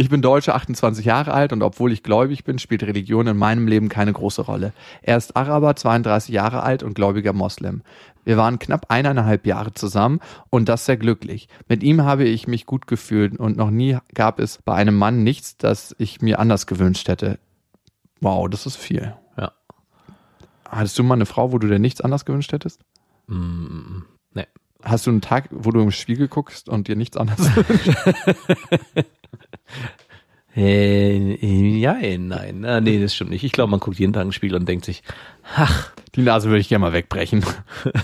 Ich 0.00 0.08
bin 0.08 0.22
Deutsche, 0.22 0.54
28 0.54 1.04
Jahre 1.04 1.34
alt 1.34 1.52
und 1.52 1.62
obwohl 1.62 1.92
ich 1.92 2.02
gläubig 2.02 2.44
bin, 2.44 2.58
spielt 2.58 2.84
Religion 2.84 3.26
in 3.26 3.36
meinem 3.36 3.68
Leben 3.68 3.90
keine 3.90 4.14
große 4.14 4.40
Rolle. 4.40 4.72
Er 5.02 5.18
ist 5.18 5.36
Araber, 5.36 5.76
32 5.76 6.34
Jahre 6.34 6.62
alt 6.62 6.82
und 6.82 6.94
gläubiger 6.94 7.34
Moslem. 7.34 7.82
Wir 8.24 8.38
waren 8.38 8.58
knapp 8.58 8.86
eineinhalb 8.88 9.46
Jahre 9.46 9.74
zusammen 9.74 10.20
und 10.48 10.70
das 10.70 10.86
sehr 10.86 10.96
glücklich. 10.96 11.48
Mit 11.68 11.82
ihm 11.82 12.00
habe 12.00 12.24
ich 12.24 12.46
mich 12.46 12.64
gut 12.64 12.86
gefühlt 12.86 13.38
und 13.38 13.58
noch 13.58 13.70
nie 13.70 13.98
gab 14.14 14.40
es 14.40 14.62
bei 14.64 14.74
einem 14.74 14.96
Mann 14.96 15.22
nichts, 15.22 15.58
das 15.58 15.94
ich 15.98 16.22
mir 16.22 16.38
anders 16.38 16.66
gewünscht 16.66 17.06
hätte. 17.06 17.38
Wow, 18.22 18.48
das 18.48 18.64
ist 18.64 18.76
viel. 18.76 19.14
Ja. 19.36 19.52
Hattest 20.66 20.98
du 20.98 21.02
mal 21.02 21.16
eine 21.16 21.26
Frau, 21.26 21.52
wo 21.52 21.58
du 21.58 21.68
dir 21.68 21.78
nichts 21.78 22.00
anders 22.00 22.24
gewünscht 22.24 22.52
hättest? 22.52 22.80
Nee. 24.34 24.46
Hast 24.82 25.06
du 25.06 25.10
einen 25.10 25.20
Tag, 25.20 25.48
wo 25.50 25.70
du 25.70 25.80
im 25.80 25.90
Spiegel 25.90 26.28
guckst 26.28 26.68
und 26.68 26.88
dir 26.88 26.96
nichts 26.96 27.16
anderes 27.16 27.54
wünschst? 27.56 29.06
Äh, 30.56 31.78
ja, 31.78 31.96
äh, 31.98 32.18
nein. 32.18 32.64
Ah, 32.64 32.80
nee, 32.80 33.00
das 33.00 33.14
stimmt 33.14 33.30
nicht. 33.30 33.44
Ich 33.44 33.52
glaube, 33.52 33.70
man 33.70 33.80
guckt 33.80 33.98
jeden 33.98 34.12
Tag 34.12 34.26
ein 34.26 34.32
Spiel 34.32 34.54
und 34.54 34.68
denkt 34.68 34.84
sich, 34.84 35.02
ach, 35.54 35.92
Die 36.16 36.22
Nase 36.22 36.48
würde 36.48 36.60
ich 36.60 36.68
gerne 36.68 36.82
mal 36.82 36.92
wegbrechen. 36.92 37.44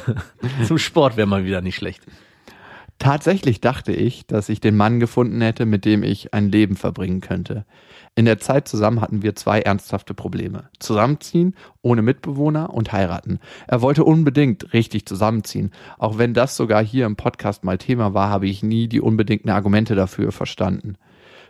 zum 0.66 0.78
Sport 0.78 1.16
wäre 1.16 1.26
mal 1.26 1.44
wieder 1.44 1.60
nicht 1.60 1.74
schlecht. 1.76 2.02
Tatsächlich 2.98 3.60
dachte 3.60 3.92
ich, 3.92 4.26
dass 4.26 4.48
ich 4.48 4.60
den 4.60 4.76
Mann 4.76 5.00
gefunden 5.00 5.40
hätte, 5.42 5.66
mit 5.66 5.84
dem 5.84 6.02
ich 6.02 6.32
ein 6.32 6.50
Leben 6.50 6.76
verbringen 6.76 7.20
könnte. 7.20 7.66
In 8.14 8.24
der 8.24 8.38
Zeit 8.38 8.66
zusammen 8.66 9.02
hatten 9.02 9.22
wir 9.22 9.36
zwei 9.36 9.60
ernsthafte 9.60 10.14
Probleme. 10.14 10.70
Zusammenziehen, 10.78 11.54
ohne 11.82 12.00
Mitbewohner 12.00 12.72
und 12.72 12.92
heiraten. 12.92 13.38
Er 13.66 13.82
wollte 13.82 14.04
unbedingt 14.04 14.72
richtig 14.72 15.04
zusammenziehen. 15.04 15.72
Auch 15.98 16.16
wenn 16.16 16.32
das 16.32 16.56
sogar 16.56 16.82
hier 16.82 17.04
im 17.04 17.16
Podcast 17.16 17.64
mal 17.64 17.76
Thema 17.76 18.14
war, 18.14 18.30
habe 18.30 18.46
ich 18.46 18.62
nie 18.62 18.88
die 18.88 19.02
unbedingten 19.02 19.50
Argumente 19.50 19.94
dafür 19.94 20.32
verstanden. 20.32 20.96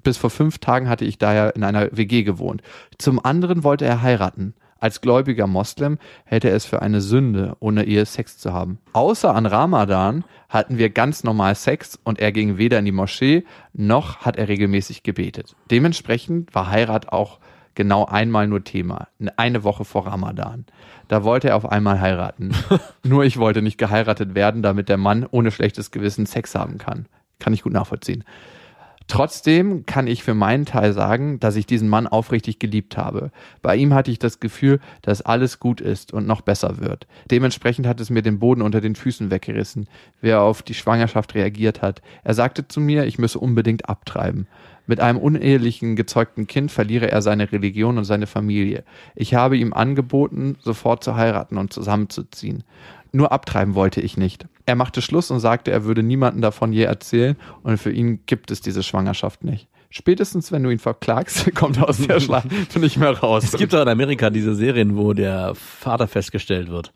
Bis 0.03 0.17
vor 0.17 0.31
fünf 0.31 0.59
Tagen 0.59 0.89
hatte 0.89 1.05
ich 1.05 1.19
daher 1.19 1.55
in 1.55 1.63
einer 1.63 1.97
WG 1.97 2.25
gewohnt. 2.25 2.63
Zum 2.99 3.25
anderen 3.25 3.63
wollte 3.63 3.85
er 3.85 4.03
heiraten. 4.03 4.55
Als 4.79 5.01
gläubiger 5.01 5.47
Moslem 5.47 5.99
hätte 6.25 6.51
er 6.51 6.57
es 6.57 6.67
für 6.67 6.83
eine 6.83 7.01
Sünde, 7.01 7.57
ohne 7.61 7.85
Ehe 7.85 8.05
Sex 8.05 8.39
zu 8.39 8.53
haben. 8.53 8.79
Außer 8.93 9.35
an 9.35 9.47
Ramadan 9.47 10.25
hatten 10.49 10.79
wir 10.79 10.91
ganz 10.91 11.25
normal 11.25 11.55
Sex 11.55 11.99
und 12.05 12.19
er 12.19 12.33
ging 12.33 12.59
weder 12.59 12.79
in 12.79 12.85
die 12.85 12.93
Moschee, 12.93 13.45
noch 13.73 14.19
hat 14.19 14.37
er 14.37 14.49
regelmäßig 14.49 15.03
gebetet. 15.03 15.57
Dementsprechend 15.71 16.55
war 16.55 16.71
Heirat 16.71 17.11
auch 17.11 17.39
genau 17.75 18.05
einmal 18.05 18.49
nur 18.49 18.65
Thema. 18.65 19.09
Eine 19.37 19.65
Woche 19.65 19.85
vor 19.85 20.07
Ramadan. 20.07 20.67
Da 21.09 21.25
wollte 21.25 21.51
er 21.51 21.57
auf 21.57 21.71
einmal 21.71 22.01
heiraten. 22.01 22.53
nur 23.05 23.25
ich 23.25 23.39
wollte 23.39 23.63
nicht 23.63 23.79
geheiratet 23.79 24.35
werden, 24.35 24.63
damit 24.63 24.89
der 24.89 24.97
Mann 24.97 25.27
ohne 25.31 25.53
schlechtes 25.53 25.91
Gewissen 25.91 26.27
Sex 26.27 26.55
haben 26.55 26.79
kann. 26.79 27.07
Kann 27.39 27.53
ich 27.53 27.63
gut 27.63 27.73
nachvollziehen. 27.73 28.25
Trotzdem 29.09 29.87
kann 29.87 30.09
ich 30.09 30.25
für 30.25 30.35
meinen 30.35 30.67
Teil 30.67 30.93
sagen, 30.93 31.39
dass 31.39 31.55
ich 31.55 31.65
diesen 31.65 31.89
Mann 31.89 32.09
aufrichtig 32.09 32.59
geliebt 32.59 32.97
habe. 32.97 33.31
Bei 33.63 33.77
ihm 33.77 33.95
hatte 33.95 34.11
ich 34.11 34.19
das 34.19 34.41
Gefühl, 34.41 34.81
dass 35.03 35.23
alles 35.23 35.61
gut 35.61 35.81
ist 35.81 36.13
und 36.13 36.27
noch 36.27 36.41
besser 36.41 36.81
wird. 36.81 37.07
Dementsprechend 37.31 37.87
hat 37.87 38.01
es 38.01 38.11
mir 38.11 38.23
den 38.23 38.41
Boden 38.41 38.63
unter 38.63 38.81
den 38.81 38.97
Füßen 38.97 39.31
weggerissen, 39.31 39.87
wie 40.21 40.31
er 40.31 40.43
auf 40.43 40.63
die 40.63 40.75
Schwangerschaft 40.75 41.37
reagiert 41.37 41.83
hat. 41.83 42.03
Er 42.25 42.35
sagte 42.35 42.67
zu 42.67 42.81
mir, 42.81 43.05
ich 43.05 43.19
müsse 43.19 43.39
unbedingt 43.39 43.89
abtreiben. 43.89 44.49
Mit 44.89 45.01
einem 45.01 45.19
unehelichen, 45.19 45.95
gezeugten 45.95 46.49
Kind 46.49 46.73
verliere 46.73 47.11
er 47.11 47.23
seine 47.23 47.51
Religion 47.51 47.99
und 47.99 48.05
seine 48.05 48.27
Familie. 48.27 48.85
Ich 49.15 49.35
habe 49.35 49.57
ihm 49.57 49.73
angeboten, 49.73 50.57
sofort 50.61 51.05
zu 51.05 51.17
heiraten 51.17 51.59
und 51.59 51.73
zusammenzuziehen. 51.73 52.65
Nur 53.13 53.33
abtreiben 53.33 53.75
wollte 53.75 54.01
ich 54.01 54.17
nicht. 54.17 54.47
Er 54.67 54.75
machte 54.75 55.01
Schluss 55.01 55.31
und 55.31 55.41
sagte, 55.41 55.71
er 55.71 55.85
würde 55.85 56.03
niemanden 56.03 56.43
davon 56.43 56.73
je 56.73 56.83
erzählen 56.83 57.37
und 57.63 57.79
für 57.79 57.93
ihn 57.93 58.21
gibt 58.27 58.51
es 58.51 58.61
diese 58.61 58.83
Schwangerschaft 58.83 59.45
nicht. 59.45 59.69
Spätestens, 59.89 60.51
wenn 60.51 60.65
du 60.65 60.71
ihn 60.71 60.81
verklagst, 60.81 61.55
kommt 61.55 61.77
er 61.79 61.89
aus 61.89 61.99
der 62.05 62.19
Schlacht 62.21 62.49
nicht 62.77 62.97
mehr 62.97 63.17
raus. 63.17 63.45
Es 63.45 63.57
gibt 63.57 63.73
auch 63.75 63.83
in 63.83 63.89
Amerika 63.89 64.29
diese 64.31 64.55
Serien, 64.57 64.97
wo 64.97 65.13
der 65.13 65.55
Vater 65.55 66.09
festgestellt 66.09 66.69
wird. 66.69 66.93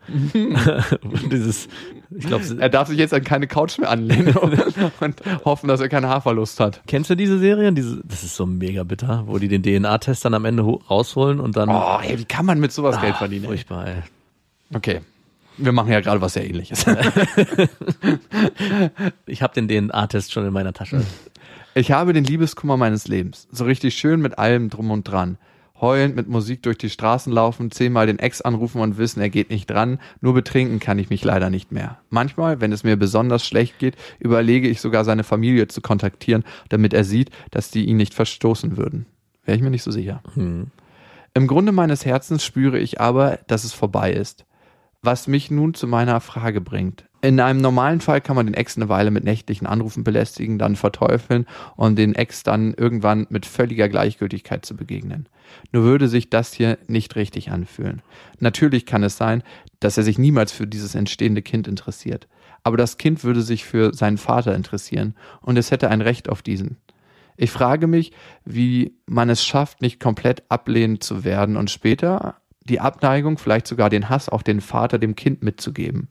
Dieses, 1.31 1.67
ich 2.15 2.27
glaube, 2.27 2.43
er 2.59 2.69
darf 2.69 2.89
sich 2.89 2.97
jetzt 2.97 3.13
an 3.13 3.23
keine 3.23 3.47
Couch 3.47 3.77
mehr 3.79 3.89
anlehnen 3.89 4.35
und 4.35 5.21
hoffen, 5.45 5.67
dass 5.67 5.79
er 5.79 5.89
keinen 5.89 6.07
Haarverlust 6.07 6.59
hat. 6.59 6.81
kennst 6.87 7.09
du 7.09 7.15
diese 7.15 7.39
Serien? 7.39 7.75
Diese, 7.75 8.01
das 8.03 8.23
ist 8.23 8.35
so 8.35 8.45
mega 8.45 8.83
bitter, 8.83 9.23
wo 9.27 9.37
die 9.37 9.47
den 9.47 9.63
DNA-Test 9.63 10.25
dann 10.25 10.33
am 10.33 10.45
Ende 10.45 10.65
ho- 10.65 10.81
rausholen 10.89 11.39
und 11.39 11.55
dann. 11.55 11.69
Oh, 11.69 11.99
ey, 12.03 12.19
wie 12.19 12.25
kann 12.25 12.45
man 12.45 12.59
mit 12.59 12.71
sowas 12.73 12.99
Geld 12.99 13.13
Ah, 13.15 13.19
verdienen? 13.19 13.45
Furchtbar, 13.45 13.87
ey. 13.87 13.95
Okay. 14.73 14.99
Wir 15.57 15.71
machen 15.71 15.91
ja 15.91 15.99
gerade 15.99 16.21
was 16.21 16.33
sehr 16.33 16.47
ähnliches. 16.47 16.85
Ich 19.25 19.41
habe 19.41 19.53
den 19.53 19.67
DNA-Test 19.67 20.31
schon 20.31 20.45
in 20.45 20.53
meiner 20.53 20.73
Tasche. 20.73 21.03
Ich 21.73 21.91
habe 21.91 22.13
den 22.13 22.23
Liebeskummer 22.23 22.77
meines 22.77 23.07
Lebens. 23.07 23.47
So 23.51 23.65
richtig 23.65 23.95
schön 23.95 24.21
mit 24.21 24.37
allem 24.37 24.69
drum 24.69 24.91
und 24.91 25.03
dran. 25.05 25.37
Heulend 25.79 26.15
mit 26.15 26.27
Musik 26.27 26.61
durch 26.61 26.77
die 26.77 26.89
Straßen 26.89 27.33
laufen, 27.33 27.71
zehnmal 27.71 28.05
den 28.05 28.19
Ex 28.19 28.41
anrufen 28.41 28.81
und 28.81 28.97
wissen, 28.97 29.19
er 29.19 29.29
geht 29.29 29.49
nicht 29.49 29.69
dran. 29.69 29.99
Nur 30.19 30.33
betrinken 30.33 30.79
kann 30.79 30.99
ich 30.99 31.09
mich 31.09 31.23
leider 31.23 31.49
nicht 31.49 31.71
mehr. 31.71 31.97
Manchmal, 32.09 32.61
wenn 32.61 32.71
es 32.71 32.83
mir 32.83 32.97
besonders 32.97 33.47
schlecht 33.47 33.79
geht, 33.79 33.95
überlege 34.19 34.67
ich 34.67 34.79
sogar 34.79 35.05
seine 35.05 35.23
Familie 35.23 35.67
zu 35.67 35.81
kontaktieren, 35.81 36.43
damit 36.69 36.93
er 36.93 37.03
sieht, 37.03 37.31
dass 37.49 37.71
die 37.71 37.85
ihn 37.85 37.97
nicht 37.97 38.13
verstoßen 38.13 38.77
würden. 38.77 39.07
Wäre 39.43 39.55
ich 39.55 39.63
mir 39.63 39.71
nicht 39.71 39.83
so 39.83 39.91
sicher. 39.91 40.21
Im 41.33 41.47
Grunde 41.47 41.71
meines 41.71 42.05
Herzens 42.05 42.43
spüre 42.43 42.77
ich 42.77 43.01
aber, 43.01 43.39
dass 43.47 43.63
es 43.63 43.73
vorbei 43.73 44.11
ist. 44.11 44.45
Was 45.03 45.27
mich 45.27 45.49
nun 45.49 45.73
zu 45.73 45.87
meiner 45.87 46.21
Frage 46.21 46.61
bringt. 46.61 47.05
In 47.23 47.39
einem 47.39 47.61
normalen 47.61 48.01
Fall 48.01 48.19
kann 48.19 48.35
man 48.35 48.47
den 48.47 48.55
Ex 48.55 48.77
eine 48.77 48.89
Weile 48.89 49.11
mit 49.11 49.23
nächtlichen 49.23 49.67
Anrufen 49.67 50.03
belästigen, 50.03 50.57
dann 50.57 50.75
verteufeln 50.75 51.45
und 51.75 51.95
den 51.95 52.15
Ex 52.15 52.41
dann 52.43 52.73
irgendwann 52.73 53.27
mit 53.29 53.45
völliger 53.45 53.89
Gleichgültigkeit 53.89 54.65
zu 54.65 54.75
begegnen. 54.75 55.29
Nur 55.71 55.83
würde 55.83 56.07
sich 56.07 56.29
das 56.29 56.53
hier 56.53 56.79
nicht 56.87 57.15
richtig 57.15 57.51
anfühlen. 57.51 58.01
Natürlich 58.39 58.87
kann 58.87 59.03
es 59.03 59.17
sein, 59.17 59.43
dass 59.79 59.97
er 59.97 60.03
sich 60.03 60.17
niemals 60.17 60.51
für 60.51 60.65
dieses 60.65 60.95
entstehende 60.95 61.43
Kind 61.43 61.67
interessiert. 61.67 62.27
Aber 62.63 62.77
das 62.77 62.97
Kind 62.97 63.23
würde 63.23 63.41
sich 63.41 63.65
für 63.65 63.93
seinen 63.93 64.17
Vater 64.17 64.55
interessieren 64.55 65.15
und 65.41 65.57
es 65.57 65.69
hätte 65.69 65.89
ein 65.89 66.01
Recht 66.01 66.29
auf 66.29 66.41
diesen. 66.41 66.77
Ich 67.37 67.51
frage 67.51 67.87
mich, 67.87 68.11
wie 68.45 68.97
man 69.05 69.29
es 69.29 69.43
schafft, 69.43 69.81
nicht 69.81 69.99
komplett 69.99 70.43
ablehnend 70.49 71.03
zu 71.03 71.23
werden 71.23 71.57
und 71.57 71.71
später 71.71 72.40
die 72.63 72.79
Abneigung, 72.79 73.37
vielleicht 73.37 73.67
sogar 73.67 73.89
den 73.89 74.09
Hass 74.09 74.29
auf 74.29 74.43
den 74.43 74.61
Vater 74.61 74.99
dem 74.99 75.15
Kind 75.15 75.43
mitzugeben. 75.43 76.07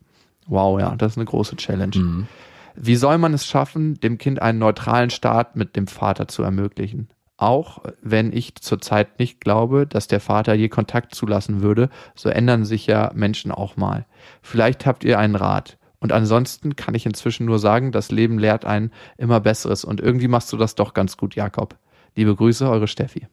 Wow, 0.46 0.80
ja, 0.80 0.96
das 0.96 1.12
ist 1.12 1.18
eine 1.18 1.26
große 1.26 1.56
Challenge. 1.56 2.26
Wie 2.74 2.96
soll 2.96 3.18
man 3.18 3.34
es 3.34 3.46
schaffen, 3.46 4.00
dem 4.00 4.18
Kind 4.18 4.42
einen 4.42 4.58
neutralen 4.58 5.10
Start 5.10 5.56
mit 5.56 5.76
dem 5.76 5.86
Vater 5.86 6.28
zu 6.28 6.42
ermöglichen? 6.42 7.08
auch 7.40 7.78
wenn 8.02 8.32
ich 8.34 8.56
zurzeit 8.56 9.18
nicht 9.18 9.40
glaube, 9.40 9.86
dass 9.86 10.06
der 10.08 10.20
Vater 10.20 10.52
je 10.54 10.68
Kontakt 10.68 11.14
zulassen 11.14 11.62
würde, 11.62 11.88
so 12.14 12.28
ändern 12.28 12.66
sich 12.66 12.86
ja 12.86 13.12
Menschen 13.14 13.50
auch 13.50 13.76
mal. 13.76 14.04
Vielleicht 14.42 14.84
habt 14.84 15.04
ihr 15.04 15.18
einen 15.18 15.36
Rat. 15.36 15.78
Und 16.00 16.12
ansonsten 16.12 16.76
kann 16.76 16.94
ich 16.94 17.06
inzwischen 17.06 17.46
nur 17.46 17.58
sagen, 17.58 17.92
das 17.92 18.10
Leben 18.10 18.38
lehrt 18.38 18.66
einen 18.66 18.90
immer 19.16 19.40
Besseres. 19.40 19.84
Und 19.84 20.00
irgendwie 20.00 20.28
machst 20.28 20.52
du 20.52 20.58
das 20.58 20.74
doch 20.74 20.92
ganz 20.92 21.16
gut, 21.16 21.34
Jakob. 21.34 21.78
Liebe 22.14 22.34
Grüße, 22.34 22.68
eure 22.68 22.88
Steffi. 22.88 23.26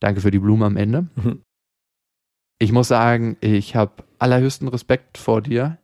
Danke 0.00 0.20
für 0.20 0.30
die 0.32 0.38
Blume 0.38 0.66
am 0.66 0.76
Ende. 0.76 1.06
Mhm. 1.14 1.42
Ich 2.58 2.72
muss 2.72 2.88
sagen, 2.88 3.36
ich 3.40 3.76
habe 3.76 4.04
allerhöchsten 4.18 4.68
Respekt 4.68 5.18
vor 5.18 5.42
dir, 5.42 5.78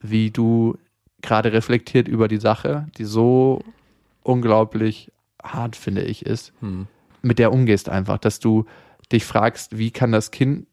wie 0.00 0.30
du 0.30 0.78
gerade 1.20 1.52
reflektiert 1.52 2.08
über 2.08 2.28
die 2.28 2.38
Sache, 2.38 2.86
die 2.96 3.04
so 3.04 3.62
unglaublich 4.22 5.12
hart, 5.42 5.76
finde 5.76 6.02
ich, 6.02 6.24
ist, 6.24 6.52
Hm. 6.60 6.86
mit 7.22 7.38
der 7.38 7.52
umgehst 7.52 7.88
einfach, 7.88 8.18
dass 8.18 8.38
du 8.38 8.64
dich 9.12 9.24
fragst, 9.24 9.76
wie 9.78 9.90
kann 9.90 10.12
das 10.12 10.30
Kind 10.30 10.66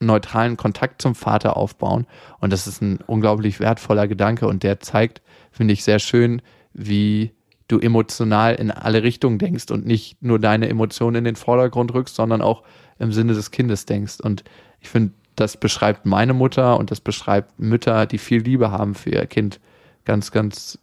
neutralen 0.00 0.56
Kontakt 0.56 1.02
zum 1.02 1.14
Vater 1.14 1.56
aufbauen? 1.56 2.06
Und 2.40 2.52
das 2.52 2.66
ist 2.66 2.80
ein 2.80 2.98
unglaublich 3.06 3.60
wertvoller 3.60 4.08
Gedanke 4.08 4.46
und 4.46 4.62
der 4.62 4.80
zeigt, 4.80 5.22
finde 5.52 5.74
ich, 5.74 5.84
sehr 5.84 5.98
schön, 5.98 6.42
wie 6.72 7.32
du 7.68 7.78
emotional 7.78 8.54
in 8.54 8.70
alle 8.70 9.02
Richtungen 9.02 9.38
denkst 9.38 9.70
und 9.70 9.86
nicht 9.86 10.22
nur 10.22 10.38
deine 10.38 10.68
Emotionen 10.68 11.16
in 11.16 11.24
den 11.24 11.36
Vordergrund 11.36 11.94
rückst, 11.94 12.16
sondern 12.16 12.42
auch 12.42 12.62
im 12.98 13.12
Sinne 13.12 13.34
des 13.34 13.50
Kindes 13.50 13.86
denkst. 13.86 14.20
Und 14.20 14.42
ich 14.80 14.88
finde, 14.88 15.12
das 15.36 15.56
beschreibt 15.56 16.06
meine 16.06 16.34
Mutter 16.34 16.78
und 16.78 16.90
das 16.90 17.00
beschreibt 17.00 17.58
Mütter, 17.58 18.06
die 18.06 18.18
viel 18.18 18.42
Liebe 18.42 18.70
haben 18.70 18.94
für 18.94 19.10
ihr 19.10 19.26
Kind, 19.26 19.60
ganz, 20.04 20.30
ganz 20.32 20.78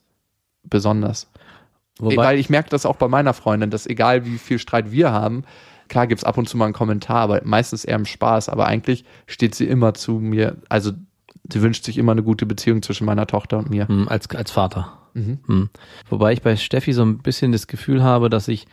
besonders. 0.63 1.27
Wobei, 1.99 2.17
Weil 2.17 2.39
ich 2.39 2.49
merke 2.49 2.69
das 2.69 2.85
auch 2.85 2.95
bei 2.95 3.07
meiner 3.07 3.33
Freundin, 3.33 3.69
dass 3.69 3.87
egal 3.87 4.25
wie 4.25 4.37
viel 4.37 4.59
Streit 4.59 4.91
wir 4.91 5.11
haben, 5.11 5.43
klar 5.87 6.07
gibt's 6.07 6.23
ab 6.23 6.37
und 6.37 6.47
zu 6.47 6.57
mal 6.57 6.65
einen 6.65 6.73
Kommentar, 6.73 7.21
aber 7.21 7.41
meistens 7.43 7.85
eher 7.85 7.95
im 7.95 8.05
Spaß, 8.05 8.49
aber 8.49 8.67
eigentlich 8.67 9.05
steht 9.25 9.55
sie 9.55 9.65
immer 9.65 9.93
zu 9.93 10.13
mir, 10.13 10.57
also 10.69 10.91
sie 11.51 11.61
wünscht 11.61 11.83
sich 11.85 11.97
immer 11.97 12.11
eine 12.11 12.23
gute 12.23 12.45
Beziehung 12.45 12.81
zwischen 12.81 13.05
meiner 13.05 13.27
Tochter 13.27 13.57
und 13.57 13.69
mir. 13.69 13.87
hm, 13.87 14.07
als, 14.07 14.29
als 14.29 14.51
Vater. 14.51 14.97
Mhm. 15.13 15.39
Hm. 15.47 15.69
Wobei 16.09 16.33
ich 16.33 16.41
bei 16.41 16.55
Steffi 16.55 16.93
so 16.93 17.03
ein 17.03 17.19
bisschen 17.19 17.51
das 17.51 17.67
Gefühl 17.67 18.03
habe, 18.03 18.29
dass 18.29 18.45
sich 18.45 18.67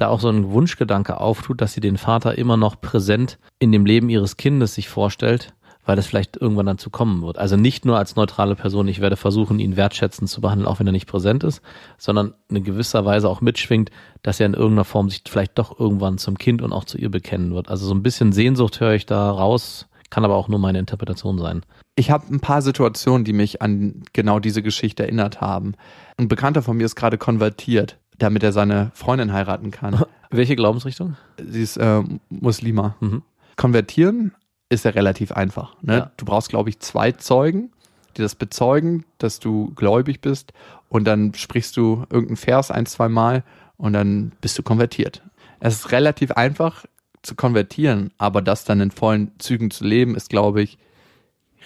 da 0.00 0.08
auch 0.08 0.20
so 0.20 0.28
ein 0.28 0.50
Wunschgedanke 0.50 1.20
auftut, 1.20 1.60
dass 1.60 1.72
sie 1.72 1.80
den 1.80 1.96
Vater 1.96 2.36
immer 2.38 2.56
noch 2.56 2.80
präsent 2.80 3.38
in 3.58 3.72
dem 3.72 3.86
Leben 3.86 4.08
ihres 4.08 4.36
Kindes 4.36 4.74
sich 4.74 4.88
vorstellt, 4.88 5.54
weil 5.84 5.96
das 5.96 6.06
vielleicht 6.06 6.36
irgendwann 6.36 6.66
dann 6.66 6.78
zu 6.78 6.90
kommen 6.90 7.22
wird. 7.22 7.38
Also 7.38 7.56
nicht 7.56 7.84
nur 7.84 7.98
als 7.98 8.16
neutrale 8.16 8.54
Person, 8.54 8.88
ich 8.88 9.00
werde 9.00 9.16
versuchen, 9.16 9.58
ihn 9.58 9.76
wertschätzend 9.76 10.28
zu 10.28 10.40
behandeln, 10.40 10.68
auch 10.68 10.78
wenn 10.78 10.86
er 10.86 10.92
nicht 10.92 11.06
präsent 11.06 11.44
ist, 11.44 11.62
sondern 11.98 12.34
in 12.48 12.64
gewisser 12.64 13.04
Weise 13.04 13.28
auch 13.28 13.40
mitschwingt, 13.40 13.90
dass 14.22 14.40
er 14.40 14.46
in 14.46 14.54
irgendeiner 14.54 14.84
Form 14.84 15.10
sich 15.10 15.22
vielleicht 15.28 15.58
doch 15.58 15.78
irgendwann 15.78 16.18
zum 16.18 16.38
Kind 16.38 16.62
und 16.62 16.72
auch 16.72 16.84
zu 16.84 16.98
ihr 16.98 17.10
bekennen 17.10 17.54
wird. 17.54 17.68
Also 17.68 17.86
so 17.86 17.94
ein 17.94 18.02
bisschen 18.02 18.32
Sehnsucht 18.32 18.80
höre 18.80 18.94
ich 18.94 19.06
da 19.06 19.30
raus, 19.30 19.88
kann 20.10 20.24
aber 20.24 20.36
auch 20.36 20.48
nur 20.48 20.58
meine 20.58 20.78
Interpretation 20.78 21.38
sein. 21.38 21.62
Ich 21.96 22.10
habe 22.10 22.32
ein 22.32 22.40
paar 22.40 22.62
Situationen, 22.62 23.24
die 23.24 23.32
mich 23.32 23.62
an 23.62 24.02
genau 24.12 24.38
diese 24.38 24.62
Geschichte 24.62 25.02
erinnert 25.02 25.40
haben. 25.40 25.74
Ein 26.16 26.28
Bekannter 26.28 26.62
von 26.62 26.76
mir 26.76 26.84
ist 26.84 26.96
gerade 26.96 27.18
konvertiert, 27.18 27.98
damit 28.20 28.42
er 28.44 28.52
seine 28.52 28.92
Freundin 28.94 29.32
heiraten 29.32 29.70
kann. 29.72 30.04
Welche 30.30 30.54
Glaubensrichtung? 30.54 31.16
Sie 31.44 31.62
ist 31.62 31.76
äh, 31.76 32.02
Muslima. 32.28 32.94
Mhm. 33.00 33.22
Konvertieren 33.56 34.32
ist 34.68 34.84
ja 34.84 34.92
relativ 34.92 35.32
einfach. 35.32 35.74
Ne? 35.82 35.96
Ja. 35.96 36.10
Du 36.16 36.24
brauchst, 36.24 36.48
glaube 36.48 36.70
ich, 36.70 36.78
zwei 36.78 37.10
Zeugen, 37.12 37.72
die 38.16 38.22
das 38.22 38.36
bezeugen, 38.36 39.04
dass 39.18 39.40
du 39.40 39.72
gläubig 39.74 40.20
bist. 40.20 40.52
Und 40.88 41.04
dann 41.04 41.34
sprichst 41.34 41.76
du 41.76 42.04
irgendeinen 42.10 42.36
Vers 42.36 42.70
ein, 42.70 42.86
zwei 42.86 43.08
Mal 43.08 43.42
und 43.76 43.92
dann 43.92 44.32
bist 44.40 44.56
du 44.58 44.62
konvertiert. 44.62 45.22
Es 45.58 45.74
ist 45.74 45.92
relativ 45.92 46.30
einfach 46.32 46.84
zu 47.22 47.34
konvertieren, 47.34 48.12
aber 48.18 48.40
das 48.42 48.64
dann 48.64 48.80
in 48.80 48.90
vollen 48.90 49.32
Zügen 49.38 49.70
zu 49.70 49.84
leben, 49.84 50.14
ist, 50.14 50.30
glaube 50.30 50.62
ich, 50.62 50.78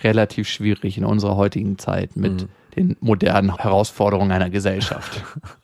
relativ 0.03 0.49
schwierig 0.49 0.99
in 0.99 1.05
unserer 1.05 1.37
heutigen 1.37 1.79
Zeit 1.79 2.17
mit 2.17 2.43
Mhm. 2.43 2.49
den 2.77 2.97
modernen 3.01 3.57
Herausforderungen 3.57 4.33
einer 4.33 4.51
Gesellschaft. 4.51 5.23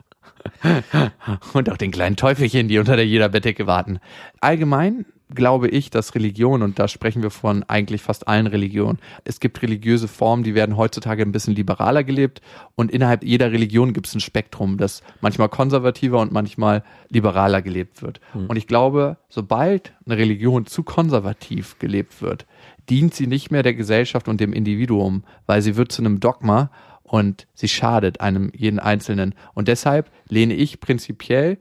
und 1.53 1.71
auch 1.71 1.77
den 1.77 1.91
kleinen 1.91 2.17
Teufelchen, 2.17 2.69
die 2.69 2.79
unter 2.79 2.97
der 2.97 3.07
jeder 3.07 3.29
Bettdecke 3.29 3.67
warten. 3.67 3.99
Allgemein 4.41 5.05
glaube 5.35 5.69
ich, 5.69 5.91
dass 5.91 6.15
Religion, 6.15 6.63
und 6.63 6.79
da 6.79 6.89
sprechen 6.89 7.23
wir 7.23 7.31
von 7.31 7.63
eigentlich 7.65 8.03
fast 8.03 8.29
allen 8.29 8.47
Religionen, 8.47 8.99
es 9.25 9.41
gibt 9.41 9.63
religiöse 9.63 10.09
Formen, 10.09 10.43
die 10.43 10.55
werden 10.55 10.77
heutzutage 10.77 11.23
ein 11.23 11.33
bisschen 11.33 11.55
liberaler 11.55 12.05
gelebt 12.05 12.41
und 12.75 12.91
innerhalb 12.91 13.25
jeder 13.25 13.53
Religion 13.53 13.93
gibt 13.93 14.07
es 14.07 14.15
ein 14.15 14.21
Spektrum, 14.21 14.77
das 14.77 15.03
manchmal 15.21 15.49
konservativer 15.49 16.21
und 16.21 16.33
manchmal 16.33 16.83
liberaler 17.09 17.63
gelebt 17.63 18.03
wird. 18.03 18.21
Und 18.49 18.57
ich 18.57 18.67
glaube, 18.67 19.19
sobald 19.29 19.93
eine 20.05 20.19
Religion 20.19 20.67
zu 20.67 20.83
konservativ 20.83 21.79
gelebt 21.79 22.21
wird, 22.23 22.47
dient 22.89 23.15
sie 23.15 23.27
nicht 23.27 23.51
mehr 23.51 23.63
der 23.63 23.75
Gesellschaft 23.75 24.27
und 24.27 24.41
dem 24.41 24.53
Individuum, 24.53 25.23
weil 25.47 25.63
sie 25.63 25.77
wird 25.77 25.93
zu 25.93 26.03
einem 26.03 26.19
Dogma 26.19 26.71
und 27.11 27.49
sie 27.55 27.67
schadet 27.67 28.21
einem 28.21 28.53
jeden 28.55 28.79
Einzelnen. 28.79 29.35
Und 29.55 29.67
deshalb 29.67 30.13
lehne 30.29 30.55
ich 30.55 30.79
prinzipiell 30.79 31.59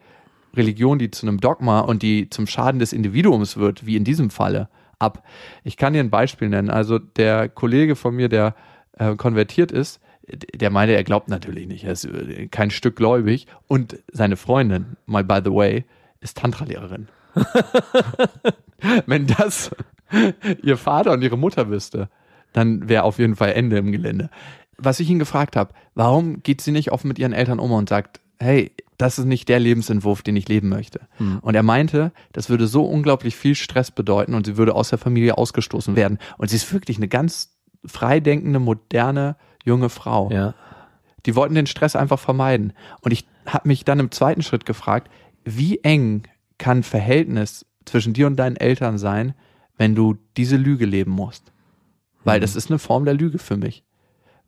Religion, 0.56 1.00
die 1.00 1.10
zu 1.10 1.26
einem 1.26 1.40
Dogma 1.40 1.80
und 1.80 2.04
die 2.04 2.30
zum 2.30 2.46
Schaden 2.46 2.80
des 2.80 2.94
Individuums 2.94 3.58
wird, 3.58 3.84
wie 3.84 3.96
in 3.96 4.04
diesem 4.04 4.30
Falle, 4.30 4.70
ab. 5.00 5.24
Ich 5.64 5.76
kann 5.76 5.94
dir 5.94 6.02
ein 6.02 6.12
Beispiel 6.12 6.50
nennen. 6.50 6.70
Also 6.70 7.00
der 7.00 7.50
Kollege 7.50 7.96
von 7.96 8.16
mir, 8.16 8.30
der 8.30 8.54
äh, 9.00 9.16
konvertiert 9.16 9.72
ist, 9.72 10.00
der 10.54 10.70
meinte, 10.70 10.94
er 10.94 11.04
glaubt 11.04 11.30
natürlich 11.30 11.66
nicht, 11.66 11.84
er 11.84 11.94
ist 11.94 12.06
äh, 12.06 12.48
kein 12.48 12.70
Stück 12.70 12.96
gläubig. 12.96 13.48
Und 13.68 13.98
seine 14.12 14.38
Freundin, 14.38 14.98
my 15.08 15.24
by 15.24 15.40
the 15.44 15.52
way, 15.52 15.86
ist 16.22 16.38
Tantra-Lehrerin. 16.38 17.08
Wenn 19.08 19.26
das 19.26 19.72
ihr 20.62 20.78
Vater 20.78 21.12
und 21.12 21.24
ihre 21.24 21.40
Mutter 21.40 21.72
wüsste, 21.72 22.08
dann 22.54 22.88
wäre 22.88 23.04
auf 23.04 23.18
jeden 23.18 23.36
Fall 23.36 23.54
Ende 23.54 23.78
im 23.78 23.92
Gelände. 23.92 24.30
Was 24.82 25.00
ich 25.00 25.10
ihn 25.10 25.20
gefragt 25.20 25.56
habe, 25.56 25.74
warum 25.94 26.42
geht 26.42 26.62
sie 26.62 26.72
nicht 26.72 26.92
offen 26.92 27.08
mit 27.08 27.20
ihren 27.20 27.34
Eltern 27.34 27.60
um 27.60 27.72
und 27.72 27.90
sagt, 27.90 28.22
hey, 28.40 28.72
das 28.98 29.18
ist 29.18 29.26
nicht 29.26 29.48
der 29.48 29.60
Lebensentwurf, 29.60 30.22
den 30.22 30.36
ich 30.36 30.50
leben 30.50 30.70
möchte. 30.70 31.02
Und 31.42 31.56
er 31.56 31.64
meinte, 31.64 32.12
das 32.34 32.50
würde 32.50 32.68
so 32.68 32.84
unglaublich 32.84 33.36
viel 33.36 33.56
Stress 33.56 33.92
bedeuten 33.92 34.34
und 34.34 34.46
sie 34.46 34.58
würde 34.58 34.76
aus 34.76 34.90
der 34.90 34.98
Familie 34.98 35.38
ausgestoßen 35.38 35.96
werden. 35.96 36.20
Und 36.38 36.50
sie 36.50 36.58
ist 36.58 36.72
wirklich 36.74 36.98
eine 36.98 37.08
ganz 37.08 37.58
freidenkende, 37.86 38.60
moderne, 38.60 39.38
junge 39.64 39.90
Frau. 39.90 40.30
Ja. 40.32 40.54
Die 41.26 41.36
wollten 41.36 41.56
den 41.56 41.66
Stress 41.66 41.96
einfach 41.96 42.20
vermeiden. 42.20 42.74
Und 43.02 43.12
ich 43.12 43.26
habe 43.46 43.70
mich 43.70 43.86
dann 43.86 44.00
im 44.00 44.12
zweiten 44.12 44.42
Schritt 44.42 44.66
gefragt, 44.66 45.10
wie 45.46 45.80
eng 45.80 46.24
kann 46.58 46.84
Verhältnis 46.84 47.66
zwischen 47.86 48.14
dir 48.14 48.28
und 48.28 48.36
deinen 48.36 48.58
Eltern 48.58 48.98
sein, 48.98 49.34
wenn 49.78 49.96
du 49.96 50.18
diese 50.36 50.58
Lüge 50.58 50.86
leben 50.86 51.12
musst? 51.12 51.54
Weil 52.26 52.42
das 52.42 52.58
ist 52.58 52.70
eine 52.70 52.80
Form 52.80 53.06
der 53.06 53.14
Lüge 53.14 53.38
für 53.40 53.56
mich. 53.56 53.86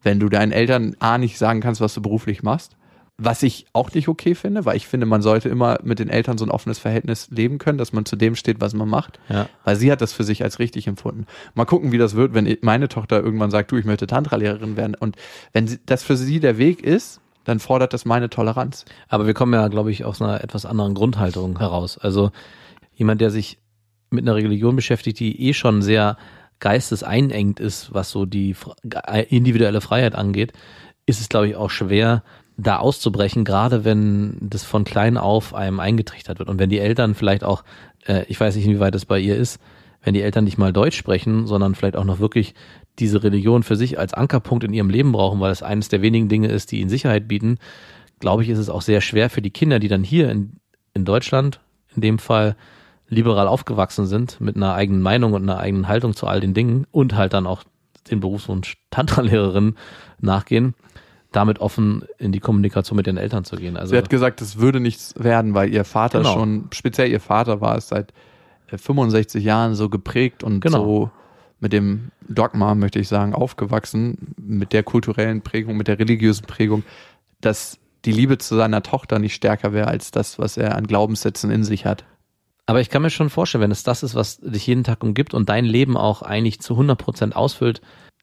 Wenn 0.04 0.20
du 0.20 0.30
deinen 0.30 0.52
Eltern 0.52 0.96
A 1.00 1.18
nicht 1.18 1.38
sagen 1.38 1.62
kannst, 1.62 1.82
was 1.82 1.94
du 1.94 2.02
beruflich 2.02 2.44
machst, 2.44 2.76
was 3.24 3.44
ich 3.44 3.68
auch 3.74 3.94
nicht 3.94 4.08
okay 4.08 4.34
finde, 4.34 4.66
weil 4.66 4.76
ich 4.76 4.88
finde, 4.88 5.06
man 5.06 5.22
sollte 5.22 5.48
immer 5.48 5.78
mit 5.84 6.00
den 6.00 6.10
Eltern 6.10 6.40
so 6.40 6.46
ein 6.46 6.50
offenes 6.50 6.80
Verhältnis 6.80 7.30
leben 7.30 7.60
können, 7.60 7.78
dass 7.78 7.94
man 7.94 8.06
zu 8.06 8.16
dem 8.16 8.36
steht, 8.36 8.60
was 8.62 8.74
man 8.74 8.90
macht. 8.90 9.20
Ja. 9.30 9.48
Weil 9.64 9.76
sie 9.76 9.92
hat 9.92 10.02
das 10.02 10.12
für 10.12 10.24
sich 10.24 10.44
als 10.44 10.58
richtig 10.58 10.88
empfunden. 10.88 11.28
Mal 11.54 11.66
gucken, 11.66 11.92
wie 11.92 12.00
das 12.00 12.16
wird, 12.16 12.34
wenn 12.34 12.58
meine 12.62 12.88
Tochter 12.88 13.22
irgendwann 13.22 13.52
sagt, 13.52 13.72
du, 13.72 13.78
ich 13.78 13.86
möchte 13.86 14.08
Tantra-Lehrerin 14.08 14.76
werden. 14.76 14.96
Und 14.96 15.18
wenn 15.54 15.80
das 15.86 16.02
für 16.02 16.18
sie 16.18 16.40
der 16.40 16.58
Weg 16.58 16.82
ist, 16.82 17.22
dann 17.44 17.60
fordert 17.60 17.94
das 17.94 18.06
meine 18.06 18.30
Toleranz. 18.30 18.86
Aber 19.08 19.28
wir 19.28 19.36
kommen 19.36 19.54
ja, 19.54 19.68
glaube 19.68 19.92
ich, 19.92 20.04
aus 20.04 20.20
einer 20.20 20.44
etwas 20.44 20.66
anderen 20.66 20.96
Grundhaltung 20.96 21.60
heraus. 21.60 22.00
Also 22.00 22.32
jemand, 22.96 23.22
der 23.22 23.30
sich 23.30 23.60
mit 24.10 24.28
einer 24.28 24.36
Religion 24.36 24.76
beschäftigt, 24.76 25.20
die 25.20 25.48
eh 25.48 25.54
schon 25.54 25.82
sehr 25.84 26.18
geisteseinengt 26.62 27.60
ist, 27.60 27.93
was 27.93 28.10
so 28.10 28.26
die 28.26 28.56
ge- 28.84 29.26
individuelle 29.28 29.82
Freiheit 29.82 30.15
angeht, 30.15 30.54
ist 31.06 31.19
es, 31.19 31.28
glaube 31.28 31.50
ich, 31.50 31.56
auch 31.58 31.69
schwer, 31.69 32.24
da 32.58 32.78
auszubrechen, 32.78 33.43
gerade 33.43 33.84
wenn 33.84 34.38
das 34.39 34.63
von 34.63 34.84
klein 34.84 35.17
auf 35.17 35.54
einem 35.54 35.80
eingetrichtert 35.80 36.39
wird. 36.39 36.47
Und 36.47 36.60
wenn 36.60 36.69
die 36.69 36.80
Eltern 36.80 37.15
vielleicht 37.15 37.43
auch, 37.43 37.63
äh, 38.06 38.24
ich 38.28 38.39
weiß 38.39 38.56
nicht, 38.56 38.65
inwieweit 38.65 38.95
es 38.95 39.06
bei 39.06 39.19
ihr 39.19 39.36
ist, 39.36 39.60
wenn 40.04 40.13
die 40.13 40.21
Eltern 40.21 40.43
nicht 40.45 40.58
mal 40.58 40.71
Deutsch 40.71 40.97
sprechen, 40.97 41.47
sondern 41.47 41.76
vielleicht 41.76 41.95
auch 41.95 42.06
noch 42.06 42.19
wirklich 42.19 42.54
diese 43.00 43.24
Religion 43.24 43.63
für 43.63 43.76
sich 43.76 43.97
als 44.00 44.13
Ankerpunkt 44.13 44.63
in 44.63 44.74
ihrem 44.74 44.89
Leben 44.89 45.12
brauchen, 45.12 45.39
weil 45.39 45.52
es 45.52 45.63
eines 45.63 45.89
der 45.89 46.02
wenigen 46.02 46.30
Dinge 46.30 46.47
ist, 46.47 46.71
die 46.71 46.80
ihnen 46.80 46.89
Sicherheit 46.89 47.28
bieten, 47.28 47.58
glaube 48.19 48.43
ich, 48.43 48.50
ist 48.50 48.60
es 48.60 48.69
auch 48.69 48.82
sehr 48.82 49.02
schwer 49.02 49.30
für 49.30 49.41
die 49.41 49.50
Kinder, 49.50 49.80
die 49.80 49.88
dann 49.88 50.04
hier 50.04 50.30
in, 50.30 50.58
in 50.93 51.06
Deutschland 51.06 51.60
in 51.95 52.02
dem 52.02 52.19
Fall 52.19 52.56
liberal 53.12 53.47
aufgewachsen 53.47 54.08
sind, 54.08 54.39
mit 54.41 54.56
einer 54.56 54.74
eigenen 54.74 55.02
Meinung 55.02 55.34
und 55.34 55.43
einer 55.43 55.60
eigenen 55.60 55.88
Haltung 55.88 56.15
zu 56.15 56.26
all 56.28 56.39
den 56.39 56.54
Dingen 56.54 56.88
und 56.91 57.13
halt 57.15 57.34
dann 57.34 57.45
auch 57.45 57.63
den 58.10 58.19
Berufswunsch 58.21 58.78
Tantra-Lehrerin 58.89 59.76
nachgehen, 60.19 60.74
damit 61.32 61.60
offen 61.60 62.04
in 62.17 62.32
die 62.32 62.39
Kommunikation 62.39 62.95
mit 62.95 63.06
den 63.08 63.17
Eltern 63.17 63.43
zu 63.43 63.58
gehen. 63.58 63.78
Also 63.78 63.91
Sie 63.91 63.97
hat 63.97 64.10
gesagt, 64.10 64.41
es 64.41 64.58
würde 64.58 64.80
nichts 64.80 65.13
werden, 65.17 65.54
weil 65.54 65.71
ihr 65.74 65.84
Vater 65.86 66.19
Genau. 66.19 66.34
schon, 66.34 66.67
speziell 66.71 67.12
ihr 67.12 67.19
Vater 67.19 67.62
war 67.62 67.78
es 67.78 67.89
seit 67.89 68.13
äh, 68.71 68.78
65 68.78 69.43
Jahren 69.43 69.76
so 69.76 69.89
geprägt 69.89 70.43
und 70.43 70.62
Genau. 70.62 70.84
so 70.84 71.12
mit 71.60 71.74
dem 71.74 72.12
Dogma, 72.28 72.74
möchte 72.76 73.00
ich 73.00 73.08
sagen, 73.08 73.36
aufgewachsen, 73.36 74.34
mit 74.38 74.74
der 74.74 74.84
kulturellen 74.84 75.41
Prägung, 75.41 75.78
mit 75.78 75.88
der 75.88 76.00
religiösen 76.00 76.47
Prägung, 76.47 76.84
dass 77.41 77.78
die 78.06 78.12
Liebe 78.12 78.38
zu 78.39 78.56
seiner 78.56 78.82
Tochter 78.82 79.19
nicht 79.19 79.36
stärker 79.36 79.74
wäre 79.74 79.88
als 79.88 80.12
das, 80.12 80.39
was 80.39 80.58
er 80.58 80.76
an 80.76 80.88
Glaubenssätzen 80.88 81.52
in 81.52 81.63
sich 81.63 81.86
hat. 81.86 82.04
Aber 82.72 82.80
ich 82.80 82.90
kann 82.90 83.02
mir 83.02 83.10
schon 83.10 83.30
vorstellen, 83.30 83.64
wenn 83.64 83.72
es 83.72 83.84
das 83.84 84.02
ist, 84.02 84.16
was 84.16 84.38
dich 84.38 84.66
jeden 84.66 84.86
Tag 84.86 85.04
umgibt 85.04 85.34
und 85.34 85.50
dein 85.50 85.66
Leben 85.66 85.98
auch 85.98 86.22
eigentlich 86.22 86.62
zu 86.62 86.76
100 86.76 86.98
Prozent 86.98 87.36
ausfüllt, 87.36 87.82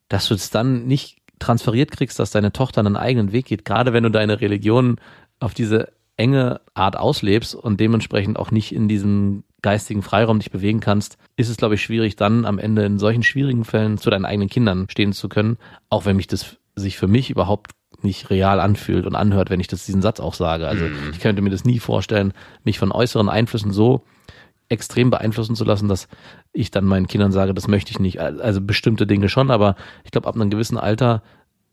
dass 0.08 0.26
du 0.26 0.32
es 0.32 0.48
dann 0.48 0.86
nicht 0.86 1.18
transferiert 1.38 1.90
kriegst, 1.90 2.18
dass 2.18 2.30
deine 2.30 2.50
Tochter 2.50 2.80
einen 2.80 2.96
eigenen 2.96 3.32
Weg 3.32 3.44
geht, 3.44 3.66
gerade 3.66 3.92
wenn 3.92 4.04
du 4.04 4.10
deine 4.10 4.40
Religion 4.40 4.96
auf 5.38 5.52
diese 5.52 5.92
enge 6.16 6.62
Art 6.72 6.96
auslebst 6.96 7.56
und 7.56 7.78
dementsprechend 7.78 8.38
auch 8.38 8.50
nicht 8.50 8.74
in 8.74 8.88
diesem 8.88 9.44
geistigen 9.60 10.00
Freiraum 10.00 10.38
dich 10.38 10.50
bewegen 10.50 10.80
kannst, 10.80 11.18
ist 11.36 11.50
es, 11.50 11.58
glaube 11.58 11.74
ich, 11.74 11.82
schwierig, 11.82 12.16
dann 12.16 12.46
am 12.46 12.58
Ende 12.58 12.86
in 12.86 12.98
solchen 12.98 13.24
schwierigen 13.24 13.66
Fällen 13.66 13.98
zu 13.98 14.08
deinen 14.08 14.24
eigenen 14.24 14.48
Kindern 14.48 14.86
stehen 14.88 15.12
zu 15.12 15.28
können, 15.28 15.58
auch 15.90 16.06
wenn 16.06 16.16
mich 16.16 16.26
das 16.26 16.56
sich 16.74 16.96
für 16.96 17.06
mich 17.06 17.28
überhaupt 17.28 17.72
nicht 18.00 18.30
real 18.30 18.60
anfühlt 18.60 19.04
und 19.04 19.14
anhört, 19.14 19.50
wenn 19.50 19.60
ich 19.60 19.68
das 19.68 19.84
diesen 19.84 20.00
Satz 20.00 20.20
auch 20.20 20.32
sage. 20.32 20.68
Also 20.68 20.86
mhm. 20.86 21.10
ich 21.12 21.20
könnte 21.20 21.42
mir 21.42 21.50
das 21.50 21.66
nie 21.66 21.80
vorstellen, 21.80 22.32
mich 22.64 22.78
von 22.78 22.92
äußeren 22.92 23.28
Einflüssen 23.28 23.74
so 23.74 24.06
extrem 24.68 25.10
beeinflussen 25.10 25.56
zu 25.56 25.64
lassen, 25.64 25.88
dass 25.88 26.08
ich 26.52 26.70
dann 26.70 26.84
meinen 26.84 27.06
Kindern 27.06 27.32
sage, 27.32 27.54
das 27.54 27.68
möchte 27.68 27.90
ich 27.90 27.98
nicht. 27.98 28.20
Also 28.20 28.60
bestimmte 28.60 29.06
Dinge 29.06 29.28
schon, 29.28 29.50
aber 29.50 29.76
ich 30.04 30.10
glaube, 30.10 30.28
ab 30.28 30.34
einem 30.34 30.50
gewissen 30.50 30.76
Alter 30.76 31.22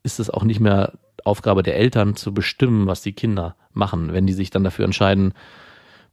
ist 0.02 0.20
es 0.20 0.30
auch 0.30 0.44
nicht 0.44 0.60
mehr 0.60 0.92
Aufgabe 1.24 1.62
der 1.62 1.76
Eltern 1.76 2.16
zu 2.16 2.32
bestimmen, 2.32 2.86
was 2.86 3.02
die 3.02 3.12
Kinder 3.12 3.56
machen. 3.72 4.12
Wenn 4.12 4.26
die 4.26 4.32
sich 4.32 4.50
dann 4.50 4.64
dafür 4.64 4.84
entscheiden, 4.84 5.34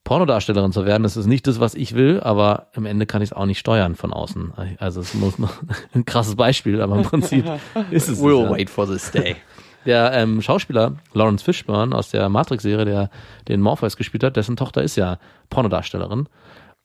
Pornodarstellerin 0.04 0.74
zu 0.74 0.86
werden, 0.86 1.04
das 1.04 1.16
ist 1.16 1.28
nicht 1.28 1.48
das, 1.48 1.60
was 1.60 1.76
ich 1.76 1.96
will, 1.96 2.20
aber 2.20 2.68
im 2.74 2.86
Ende 2.86 3.06
kann 3.06 3.22
ich 3.22 3.30
es 3.30 3.34
auch 3.34 3.46
nicht 3.46 3.60
steuern 3.60 3.96
von 3.96 4.12
außen. 4.12 4.54
Also 4.80 5.00
es 5.00 5.14
muss 5.14 5.36
ein 5.94 6.06
krasses 6.06 6.36
Beispiel, 6.36 6.82
aber 6.82 6.98
im 6.98 7.04
Prinzip 7.04 7.46
ist 7.92 8.10
es. 8.10 8.22
We'll 8.22 8.50
wait 8.50 8.70
for 8.70 8.86
this 8.86 9.12
day. 9.12 9.38
Der 9.86 10.14
ähm, 10.14 10.42
Schauspieler 10.42 10.96
Lawrence 11.14 11.44
Fishburne 11.44 11.96
aus 11.96 12.10
der 12.10 12.30
Matrix-Serie, 12.30 12.86
der 12.86 13.10
den 13.48 13.62
Morpheus 13.62 13.98
gespielt 13.98 14.24
hat, 14.24 14.36
dessen 14.36 14.56
Tochter 14.56 14.82
ist 14.82 14.96
ja 14.96 15.20
Pornodarstellerin. 15.50 16.28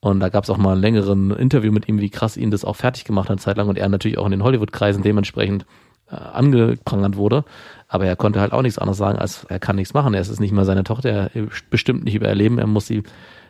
Und 0.01 0.21
da 0.21 0.29
gab 0.29 0.45
es 0.45 0.49
auch 0.49 0.57
mal 0.57 0.75
ein 0.75 0.81
längeren 0.81 1.31
Interview 1.31 1.71
mit 1.71 1.89
ihm, 1.89 1.99
wie 1.99 2.09
krass 2.09 2.37
ihn 2.37 2.51
das 2.51 2.63
auch 2.63 2.75
fertig 2.75 3.03
gemacht 3.03 3.29
hat, 3.29 3.41
Zeit 3.41 3.57
lang. 3.57 3.67
Und 3.67 3.77
er 3.77 3.89
natürlich 3.89 4.17
auch 4.17 4.25
in 4.25 4.31
den 4.31 4.43
Hollywood-Kreisen 4.43 5.03
dementsprechend 5.03 5.65
äh, 6.09 6.15
angeprangert 6.15 7.17
wurde. 7.17 7.43
Aber 7.87 8.05
er 8.05 8.15
konnte 8.15 8.39
halt 8.39 8.53
auch 8.53 8.61
nichts 8.61 8.79
anderes 8.79 8.97
sagen, 8.97 9.19
als 9.19 9.43
er 9.45 9.59
kann 9.59 9.75
nichts 9.75 9.93
machen. 9.93 10.13
Er 10.13 10.21
ist 10.21 10.39
nicht 10.39 10.53
mal 10.53 10.65
seine 10.65 10.83
Tochter, 10.83 11.31
er 11.33 11.47
bestimmt 11.69 12.05
nicht 12.05 12.15
über 12.15 12.29
ihr 12.29 12.35
Leben, 12.35 12.59
er 12.59 12.67
muss 12.67 12.87
sie 12.87 13.03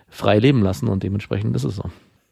frei 0.08 0.40
leben 0.40 0.64
lassen 0.64 0.88
und 0.88 1.04
dementsprechend 1.04 1.56
ist 1.56 1.66
es 1.66 1.76
so. 1.76 1.84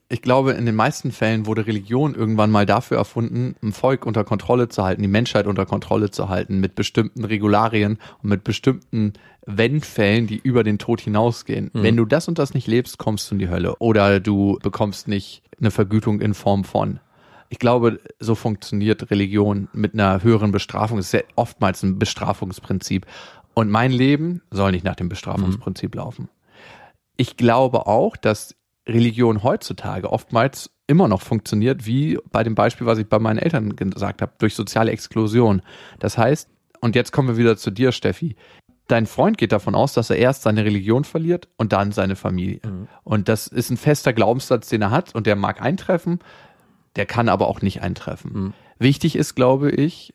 Ich 0.09 0.21
glaube, 0.21 0.53
in 0.53 0.65
den 0.65 0.75
meisten 0.75 1.11
Fällen 1.11 1.45
wurde 1.45 1.67
Religion 1.67 2.15
irgendwann 2.15 2.49
mal 2.49 2.65
dafür 2.65 2.97
erfunden, 2.97 3.55
ein 3.61 3.73
Volk 3.73 4.05
unter 4.05 4.23
Kontrolle 4.23 4.69
zu 4.69 4.83
halten, 4.83 5.01
die 5.01 5.09
Menschheit 5.09 5.47
unter 5.47 5.65
Kontrolle 5.65 6.11
zu 6.11 6.29
halten, 6.29 6.61
mit 6.61 6.75
bestimmten 6.75 7.25
Regularien 7.25 7.97
und 8.23 8.29
mit 8.29 8.45
bestimmten 8.45 9.13
Wendfällen, 9.45 10.25
die 10.25 10.37
über 10.37 10.63
den 10.63 10.77
Tod 10.77 11.01
hinausgehen. 11.01 11.71
Mhm. 11.73 11.83
Wenn 11.83 11.97
du 11.97 12.05
das 12.05 12.29
und 12.29 12.39
das 12.39 12.53
nicht 12.53 12.67
lebst, 12.67 12.97
kommst 12.97 13.29
du 13.29 13.35
in 13.35 13.39
die 13.39 13.49
Hölle. 13.49 13.75
Oder 13.79 14.21
du 14.21 14.57
bekommst 14.63 15.09
nicht 15.09 15.41
eine 15.59 15.71
Vergütung 15.71 16.21
in 16.21 16.33
Form 16.33 16.63
von. 16.63 17.01
Ich 17.49 17.59
glaube, 17.59 17.99
so 18.19 18.35
funktioniert 18.35 19.11
Religion 19.11 19.67
mit 19.73 19.93
einer 19.93 20.23
höheren 20.23 20.51
Bestrafung. 20.51 20.99
Es 20.99 21.07
ist 21.07 21.13
ja 21.13 21.21
oftmals 21.35 21.83
ein 21.83 21.99
Bestrafungsprinzip. 21.99 23.05
Und 23.53 23.69
mein 23.69 23.91
Leben 23.91 24.41
soll 24.51 24.71
nicht 24.71 24.85
nach 24.85 24.95
dem 24.95 25.09
Bestrafungsprinzip 25.09 25.95
mhm. 25.95 25.99
laufen. 25.99 26.29
Ich 27.17 27.35
glaube 27.35 27.87
auch, 27.87 28.15
dass 28.15 28.56
Religion 28.87 29.43
heutzutage 29.43 30.11
oftmals 30.11 30.71
immer 30.87 31.07
noch 31.07 31.21
funktioniert, 31.21 31.85
wie 31.85 32.17
bei 32.31 32.43
dem 32.43 32.55
Beispiel, 32.55 32.87
was 32.87 32.97
ich 32.97 33.07
bei 33.07 33.19
meinen 33.19 33.37
Eltern 33.37 33.75
gesagt 33.75 34.21
habe, 34.21 34.31
durch 34.37 34.55
soziale 34.55 34.91
Exklusion. 34.91 35.61
Das 35.99 36.17
heißt, 36.17 36.49
und 36.79 36.95
jetzt 36.95 37.11
kommen 37.11 37.27
wir 37.27 37.37
wieder 37.37 37.57
zu 37.57 37.71
dir, 37.71 37.91
Steffi. 37.91 38.35
Dein 38.87 39.05
Freund 39.05 39.37
geht 39.37 39.51
davon 39.51 39.75
aus, 39.75 39.93
dass 39.93 40.09
er 40.09 40.15
erst 40.15 40.43
seine 40.43 40.63
Religion 40.63 41.03
verliert 41.03 41.49
und 41.57 41.73
dann 41.73 41.91
seine 41.91 42.15
Familie. 42.15 42.61
Mhm. 42.63 42.87
Und 43.03 43.27
das 43.27 43.47
ist 43.47 43.69
ein 43.69 43.77
fester 43.77 44.13
Glaubenssatz, 44.13 44.69
den 44.69 44.81
er 44.81 44.91
hat 44.91 45.13
und 45.13 45.27
der 45.27 45.35
mag 45.35 45.61
eintreffen, 45.61 46.19
der 46.95 47.05
kann 47.05 47.27
aber 47.27 47.47
auch 47.47 47.61
nicht 47.61 47.81
eintreffen. 47.81 48.31
Mhm. 48.33 48.53
Wichtig 48.79 49.17
ist, 49.17 49.35
glaube 49.35 49.71
ich, 49.71 50.13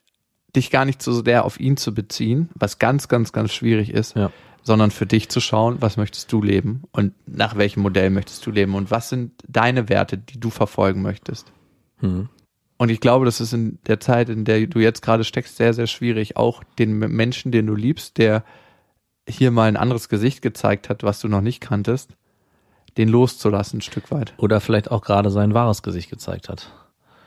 dich 0.56 0.70
gar 0.70 0.86
nicht 0.86 1.02
so 1.02 1.12
sehr 1.22 1.44
auf 1.44 1.60
ihn 1.60 1.76
zu 1.76 1.92
beziehen, 1.94 2.48
was 2.54 2.78
ganz, 2.78 3.08
ganz, 3.08 3.32
ganz 3.32 3.52
schwierig 3.52 3.90
ist, 3.90 4.16
ja. 4.16 4.30
Sondern 4.62 4.90
für 4.90 5.06
dich 5.06 5.28
zu 5.28 5.40
schauen, 5.40 5.78
was 5.80 5.96
möchtest 5.96 6.32
du 6.32 6.42
leben 6.42 6.84
und 6.92 7.14
nach 7.26 7.56
welchem 7.56 7.82
Modell 7.82 8.10
möchtest 8.10 8.46
du 8.46 8.50
leben 8.50 8.74
und 8.74 8.90
was 8.90 9.08
sind 9.08 9.32
deine 9.48 9.88
Werte, 9.88 10.18
die 10.18 10.38
du 10.38 10.50
verfolgen 10.50 11.02
möchtest. 11.02 11.52
Mhm. 12.00 12.28
Und 12.76 12.88
ich 12.88 13.00
glaube, 13.00 13.24
das 13.24 13.40
ist 13.40 13.52
in 13.52 13.78
der 13.86 14.00
Zeit, 14.00 14.28
in 14.28 14.44
der 14.44 14.66
du 14.66 14.80
jetzt 14.80 15.02
gerade 15.02 15.24
steckst, 15.24 15.56
sehr, 15.56 15.72
sehr 15.72 15.86
schwierig, 15.86 16.36
auch 16.36 16.64
den 16.78 16.98
Menschen, 16.98 17.52
den 17.52 17.66
du 17.66 17.74
liebst, 17.74 18.18
der 18.18 18.44
hier 19.28 19.50
mal 19.50 19.68
ein 19.68 19.76
anderes 19.76 20.08
Gesicht 20.08 20.42
gezeigt 20.42 20.88
hat, 20.88 21.02
was 21.02 21.20
du 21.20 21.28
noch 21.28 21.42
nicht 21.42 21.60
kanntest, 21.60 22.16
den 22.96 23.08
loszulassen, 23.08 23.78
ein 23.78 23.82
Stück 23.82 24.10
weit. 24.10 24.34
Oder 24.36 24.60
vielleicht 24.60 24.90
auch 24.90 25.02
gerade 25.02 25.30
sein 25.30 25.54
wahres 25.54 25.82
Gesicht 25.82 26.10
gezeigt 26.10 26.48
hat. 26.48 26.72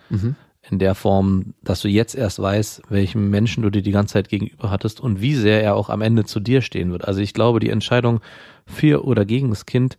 Mhm. 0.10 0.36
In 0.72 0.80
der 0.80 0.96
Form, 0.96 1.54
dass 1.62 1.82
du 1.82 1.88
jetzt 1.88 2.16
erst 2.16 2.42
weißt, 2.42 2.84
welchem 2.90 3.30
Menschen 3.30 3.62
du 3.62 3.70
dir 3.70 3.84
die 3.84 3.92
ganze 3.92 4.14
Zeit 4.14 4.30
gegenüber 4.30 4.72
hattest 4.72 5.00
und 5.00 5.22
wie 5.22 5.36
sehr 5.36 5.64
er 5.64 5.76
auch 5.76 5.90
am 5.90 6.02
Ende 6.02 6.26
zu 6.26 6.40
dir 6.40 6.62
stehen 6.62 6.92
wird. 6.92 7.08
Also 7.08 7.22
ich 7.22 7.34
glaube, 7.34 7.60
die 7.60 7.70
Entscheidung 7.70 8.20
für 8.66 9.06
oder 9.06 9.26
gegen 9.26 9.50
das 9.50 9.66
Kind 9.66 9.98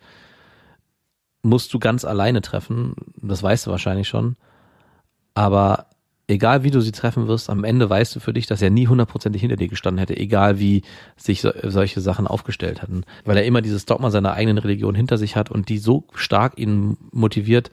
musst 1.43 1.73
du 1.73 1.79
ganz 1.79 2.05
alleine 2.05 2.41
treffen. 2.41 2.95
Das 3.17 3.43
weißt 3.43 3.67
du 3.67 3.71
wahrscheinlich 3.71 4.09
schon. 4.09 4.37
Aber 5.35 5.87
egal 6.29 6.65
wie 6.65 6.71
du 6.71 6.81
sie 6.81 6.93
treffen 6.93 7.29
wirst, 7.29 7.49
am 7.51 7.65
Ende 7.65 7.89
weißt 7.89 8.17
du 8.17 8.21
für 8.21 8.33
dich, 8.33 8.47
dass 8.47 8.63
er 8.63 8.71
nie 8.71 8.89
hundertprozentig 8.89 9.41
hinter 9.41 9.57
dir 9.57 9.69
gestanden 9.69 9.99
hätte, 9.99 10.17
egal 10.17 10.59
wie 10.59 10.83
sich 11.17 11.41
so, 11.41 11.53
solche 11.63 12.01
Sachen 12.01 12.27
aufgestellt 12.27 12.83
hatten. 12.83 13.05
Weil 13.25 13.37
er 13.37 13.45
immer 13.45 13.63
dieses 13.63 13.87
Dogma 13.87 14.11
seiner 14.11 14.33
eigenen 14.33 14.59
Religion 14.59 14.95
hinter 14.95 15.19
sich 15.19 15.37
hat 15.37 15.51
und 15.51 15.69
die 15.69 15.79
so 15.79 16.05
stark 16.15 16.59
ihn 16.59 16.97
motiviert, 17.13 17.71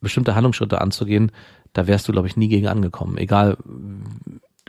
bestimmte 0.00 0.34
Handlungsschritte 0.34 0.80
anzugehen, 0.80 1.32
da 1.76 1.86
wärst 1.86 2.08
du, 2.08 2.12
glaube 2.12 2.26
ich, 2.28 2.36
nie 2.36 2.48
gegen 2.48 2.68
angekommen. 2.68 3.18
Egal, 3.18 3.56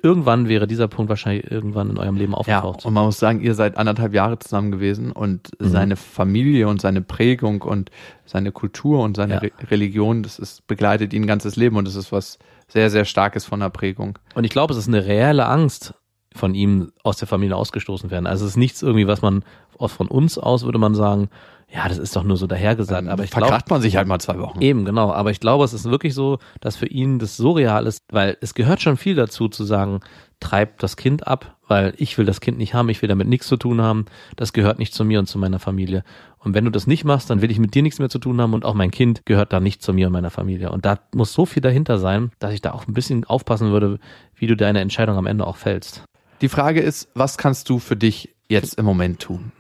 irgendwann 0.02 0.48
wäre 0.48 0.68
dieser 0.68 0.88
Punkt 0.88 1.10
wahrscheinlich 1.10 1.50
irgendwann 1.50 1.90
in 1.90 1.98
eurem 1.98 2.16
Leben 2.16 2.36
aufgetaucht. 2.36 2.82
Ja, 2.82 2.88
und 2.88 2.94
man 2.94 3.06
muss 3.06 3.18
sagen, 3.18 3.42
ihr 3.42 3.54
seid 3.56 3.78
anderthalb 3.78 4.14
Jahre 4.14 4.38
zusammen 4.40 4.72
gewesen 4.72 5.12
und 5.12 5.50
mhm. 5.60 5.70
seine 5.70 5.96
Familie 5.96 6.68
und 6.68 6.82
seine 6.82 7.02
Prägung 7.02 7.62
und 7.62 7.92
seine 8.26 8.52
Kultur 8.52 9.02
und 9.04 9.16
seine 9.16 9.36
ja. 9.36 9.40
Re 9.40 9.52
Religion, 9.72 10.24
das 10.24 10.38
ist, 10.38 10.68
begleitet 10.68 11.14
ihn 11.14 11.24
ein 11.24 11.28
ganzes 11.28 11.56
Leben 11.56 11.78
und 11.78 11.88
das 11.88 11.96
ist 11.96 12.12
was 12.12 12.40
sehr, 12.68 12.90
sehr 12.90 13.06
Starkes 13.06 13.46
von 13.46 13.62
der 13.62 13.70
Prägung. 13.70 14.20
Und 14.36 14.44
ich 14.44 14.52
glaube, 14.52 14.74
es 14.74 14.80
ist 14.80 14.90
eine 14.90 15.06
reelle 15.06 15.46
Angst 15.46 15.94
von 16.38 16.56
ihm 16.56 16.92
aus 17.04 17.18
der 17.18 17.28
Familie 17.28 17.56
ausgestoßen 17.56 18.12
werden. 18.12 18.28
Also 18.28 18.46
es 18.46 18.52
ist 18.52 18.58
nichts 18.58 18.82
irgendwie, 18.82 19.08
was 19.08 19.22
man 19.22 19.44
von 19.80 20.08
uns 20.08 20.38
aus 20.38 20.64
würde 20.64 20.80
man 20.80 20.96
sagen, 20.96 21.30
ja, 21.70 21.90
das 21.90 21.98
ist 21.98 22.16
doch 22.16 22.24
nur 22.24 22.38
so 22.38 22.48
dahergesagt. 22.48 23.04
Ähm, 23.04 23.10
aber 23.10 23.26
ich 23.26 23.32
glaube, 23.32 23.58
man 23.70 23.82
sich 23.82 23.98
halt 23.98 24.08
mal 24.08 24.20
zwei 24.20 24.40
Wochen. 24.40 24.62
Eben, 24.62 24.86
genau. 24.86 25.12
Aber 25.12 25.32
ich 25.32 25.42
glaube, 25.42 25.66
es 25.66 25.74
ist 25.74 25.86
wirklich 25.86 26.14
so, 26.14 26.40
dass 26.62 26.78
für 26.78 26.88
ihn 26.88 27.20
das 27.20 27.36
so 27.36 27.52
real 27.52 27.86
ist, 27.86 28.04
weil 28.10 28.38
es 28.40 28.54
gehört 28.54 28.82
schon 28.82 28.96
viel 28.96 29.16
dazu 29.16 29.50
zu 29.50 29.66
sagen, 29.66 30.00
treib 30.40 30.80
das 30.80 30.96
Kind 30.96 31.28
ab, 31.28 31.58
weil 31.68 31.94
ich 31.98 32.18
will 32.18 32.26
das 32.26 32.40
Kind 32.40 32.58
nicht 32.58 32.74
haben, 32.74 32.88
ich 32.88 33.02
will 33.02 33.10
damit 33.10 33.28
nichts 33.28 33.48
zu 33.48 33.58
tun 33.58 33.82
haben. 33.82 34.06
Das 34.38 34.54
gehört 34.54 34.80
nicht 34.80 34.94
zu 34.94 35.04
mir 35.04 35.20
und 35.20 35.26
zu 35.26 35.38
meiner 35.38 35.60
Familie. 35.60 36.04
Und 36.40 36.54
wenn 36.54 36.64
du 36.64 36.72
das 36.72 36.88
nicht 36.88 37.04
machst, 37.04 37.30
dann 37.30 37.42
will 37.42 37.52
ich 37.52 37.60
mit 37.60 37.74
dir 37.74 37.82
nichts 37.82 38.00
mehr 38.00 38.10
zu 38.10 38.20
tun 38.20 38.40
haben 38.40 38.54
und 38.54 38.64
auch 38.64 38.76
mein 38.76 38.92
Kind 38.92 39.26
gehört 39.26 39.52
da 39.52 39.60
nicht 39.60 39.82
zu 39.82 39.94
mir 39.94 40.08
und 40.08 40.14
meiner 40.14 40.30
Familie. 40.30 40.72
Und 40.72 40.86
da 40.86 41.00
muss 41.14 41.34
so 41.34 41.46
viel 41.46 41.62
dahinter 41.62 41.98
sein, 41.98 42.32
dass 42.40 42.54
ich 42.54 42.62
da 42.62 42.72
auch 42.72 42.88
ein 42.88 42.94
bisschen 42.94 43.26
aufpassen 43.26 43.72
würde, 43.72 44.00
wie 44.36 44.48
du 44.48 44.56
deine 44.56 44.80
Entscheidung 44.80 45.18
am 45.18 45.26
Ende 45.26 45.46
auch 45.46 45.58
fällst. 45.58 46.04
Die 46.42 46.50
Frage 46.50 46.82
ist, 46.82 47.10
was 47.14 47.38
kannst 47.38 47.70
du 47.70 47.80
für 47.80 47.96
dich 47.96 48.36
jetzt 48.48 48.76
im 48.76 48.86
Moment 48.86 49.22
tun? 49.22 49.52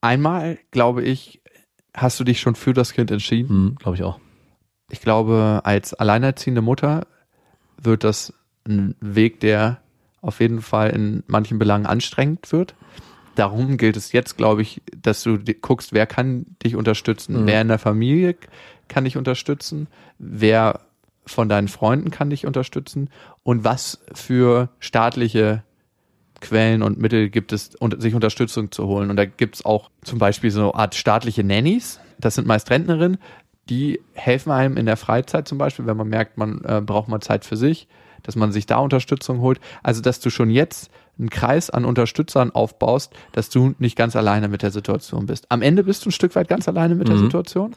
Einmal, 0.00 0.58
glaube 0.70 1.02
ich, 1.02 1.42
hast 1.94 2.18
du 2.18 2.24
dich 2.24 2.40
schon 2.40 2.54
für 2.54 2.72
das 2.72 2.92
Kind 2.92 3.10
entschieden. 3.10 3.48
Hm, 3.48 3.76
glaube 3.76 3.96
ich 3.96 4.02
auch. 4.02 4.18
Ich 4.90 5.00
glaube, 5.00 5.60
als 5.64 5.94
alleinerziehende 5.94 6.60
Mutter 6.60 7.06
wird 7.80 8.04
das 8.04 8.34
ein 8.66 8.96
Weg, 9.00 9.40
der 9.40 9.80
auf 10.20 10.40
jeden 10.40 10.60
Fall 10.60 10.90
in 10.90 11.22
manchen 11.26 11.58
Belangen 11.58 11.86
anstrengend 11.86 12.52
wird. 12.52 12.74
Darum 13.34 13.76
gilt 13.76 13.96
es 13.96 14.12
jetzt, 14.12 14.36
glaube 14.36 14.62
ich, 14.62 14.82
dass 14.94 15.22
du 15.22 15.38
guckst, 15.38 15.92
wer 15.92 16.06
kann 16.06 16.46
dich 16.62 16.76
unterstützen, 16.76 17.42
mhm. 17.42 17.46
wer 17.46 17.60
in 17.62 17.68
der 17.68 17.78
Familie 17.78 18.36
kann 18.88 19.04
dich 19.04 19.16
unterstützen, 19.16 19.88
wer 20.18 20.80
von 21.24 21.48
deinen 21.48 21.68
Freunden 21.68 22.10
kann 22.10 22.30
dich 22.30 22.46
unterstützen 22.46 23.08
und 23.42 23.64
was 23.64 24.00
für 24.12 24.68
staatliche 24.80 25.62
Quellen 26.42 26.82
und 26.82 26.98
Mittel 26.98 27.30
gibt 27.30 27.52
es, 27.52 27.70
sich 27.98 28.14
Unterstützung 28.14 28.70
zu 28.70 28.86
holen. 28.86 29.08
Und 29.08 29.16
da 29.16 29.24
gibt 29.24 29.56
es 29.56 29.64
auch 29.64 29.90
zum 30.02 30.18
Beispiel 30.18 30.50
so 30.50 30.60
eine 30.60 30.74
Art 30.74 30.94
staatliche 30.94 31.42
Nannies. 31.42 32.00
Das 32.18 32.34
sind 32.34 32.46
meist 32.46 32.70
Rentnerinnen, 32.70 33.18
die 33.70 34.00
helfen 34.12 34.52
einem 34.52 34.76
in 34.76 34.86
der 34.86 34.96
Freizeit 34.96 35.48
zum 35.48 35.58
Beispiel, 35.58 35.86
wenn 35.86 35.96
man 35.96 36.08
merkt, 36.08 36.36
man 36.36 36.62
äh, 36.64 36.82
braucht 36.84 37.08
mal 37.08 37.20
Zeit 37.20 37.44
für 37.44 37.56
sich, 37.56 37.88
dass 38.22 38.36
man 38.36 38.52
sich 38.52 38.66
da 38.66 38.78
Unterstützung 38.78 39.40
holt. 39.40 39.60
Also, 39.82 40.02
dass 40.02 40.20
du 40.20 40.30
schon 40.30 40.50
jetzt 40.50 40.90
einen 41.18 41.30
Kreis 41.30 41.70
an 41.70 41.84
Unterstützern 41.84 42.50
aufbaust, 42.50 43.12
dass 43.32 43.50
du 43.50 43.74
nicht 43.78 43.96
ganz 43.96 44.16
alleine 44.16 44.48
mit 44.48 44.62
der 44.62 44.70
Situation 44.70 45.26
bist. 45.26 45.46
Am 45.50 45.62
Ende 45.62 45.84
bist 45.84 46.04
du 46.04 46.08
ein 46.08 46.12
Stück 46.12 46.34
weit 46.34 46.48
ganz 46.48 46.68
alleine 46.68 46.94
mit 46.94 47.08
mhm. 47.08 47.12
der 47.12 47.20
Situation, 47.20 47.76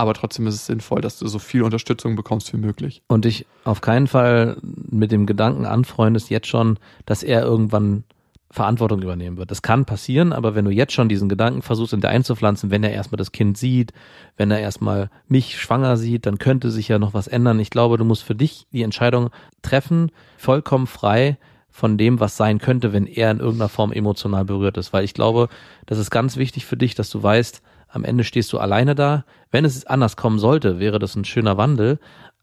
aber 0.00 0.14
trotzdem 0.14 0.46
ist 0.46 0.54
es 0.54 0.66
sinnvoll, 0.66 1.00
dass 1.00 1.18
du 1.18 1.26
so 1.28 1.38
viel 1.38 1.62
Unterstützung 1.62 2.16
bekommst 2.16 2.52
wie 2.52 2.56
möglich. 2.56 3.02
Und 3.06 3.24
dich 3.24 3.46
auf 3.64 3.80
keinen 3.80 4.06
Fall 4.06 4.56
mit 4.62 5.12
dem 5.12 5.26
Gedanken 5.26 5.66
anfreundest 5.66 6.30
jetzt 6.30 6.46
schon, 6.48 6.78
dass 7.06 7.22
er 7.22 7.42
irgendwann 7.42 8.04
Verantwortung 8.52 9.00
übernehmen 9.00 9.36
wird. 9.36 9.52
Das 9.52 9.62
kann 9.62 9.84
passieren, 9.84 10.32
aber 10.32 10.56
wenn 10.56 10.64
du 10.64 10.72
jetzt 10.72 10.92
schon 10.92 11.08
diesen 11.08 11.28
Gedanken 11.28 11.62
versuchst, 11.62 11.92
in 11.92 12.00
dir 12.00 12.08
einzupflanzen, 12.08 12.70
wenn 12.70 12.82
er 12.82 12.90
erstmal 12.90 13.18
das 13.18 13.30
Kind 13.30 13.56
sieht, 13.56 13.92
wenn 14.36 14.50
er 14.50 14.58
erstmal 14.58 15.08
mich 15.28 15.60
schwanger 15.60 15.96
sieht, 15.96 16.26
dann 16.26 16.38
könnte 16.38 16.70
sich 16.70 16.88
ja 16.88 16.98
noch 16.98 17.14
was 17.14 17.28
ändern. 17.28 17.60
Ich 17.60 17.70
glaube, 17.70 17.96
du 17.96 18.04
musst 18.04 18.24
für 18.24 18.34
dich 18.34 18.66
die 18.72 18.82
Entscheidung 18.82 19.30
treffen, 19.62 20.10
vollkommen 20.36 20.88
frei 20.88 21.38
von 21.70 21.96
dem, 21.96 22.18
was 22.18 22.36
sein 22.36 22.58
könnte, 22.58 22.92
wenn 22.92 23.06
er 23.06 23.30
in 23.30 23.38
irgendeiner 23.38 23.68
Form 23.68 23.92
emotional 23.92 24.44
berührt 24.44 24.76
ist. 24.76 24.92
Weil 24.92 25.04
ich 25.04 25.14
glaube, 25.14 25.48
das 25.86 25.98
ist 25.98 26.10
ganz 26.10 26.36
wichtig 26.36 26.66
für 26.66 26.76
dich, 26.76 26.96
dass 26.96 27.08
du 27.08 27.22
weißt, 27.22 27.62
am 27.92 28.04
Ende 28.04 28.24
stehst 28.24 28.52
du 28.52 28.58
alleine 28.58 28.94
da. 28.94 29.24
Wenn 29.50 29.64
es 29.64 29.86
anders 29.86 30.16
kommen 30.16 30.38
sollte, 30.38 30.78
wäre 30.78 30.98
das 30.98 31.16
ein 31.16 31.24
schöner 31.24 31.56
Wandel. 31.56 31.98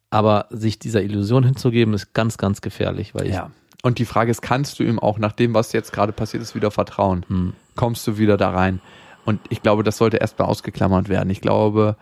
Aber 0.09 0.45
sich 0.49 0.79
dieser 0.79 1.01
Illusion 1.03 1.43
hinzugeben, 1.43 1.93
ist 1.93 2.13
ganz, 2.13 2.37
ganz 2.37 2.61
gefährlich, 2.61 3.13
weil 3.13 3.29
Ja. 3.29 3.51
Und 3.83 3.99
die 3.99 4.05
Frage 4.05 4.31
ist, 4.31 4.41
kannst 4.41 4.79
du 4.79 4.83
ihm 4.83 4.99
auch 4.99 5.19
nach 5.19 5.33
dem, 5.33 5.53
was 5.53 5.71
jetzt 5.73 5.93
gerade 5.93 6.11
passiert 6.11 6.41
ist, 6.41 6.55
wieder 6.55 6.71
vertrauen? 6.71 7.25
Hm. 7.27 7.53
Kommst 7.75 8.07
du 8.07 8.17
wieder 8.17 8.35
da 8.37 8.49
rein? 8.49 8.79
Und 9.25 9.39
ich 9.49 9.61
glaube, 9.61 9.83
das 9.83 9.97
sollte 9.97 10.17
erstmal 10.17 10.47
ausgeklammert 10.47 11.09
werden. 11.09 11.29
Ich 11.29 11.41
glaube, 11.41 11.95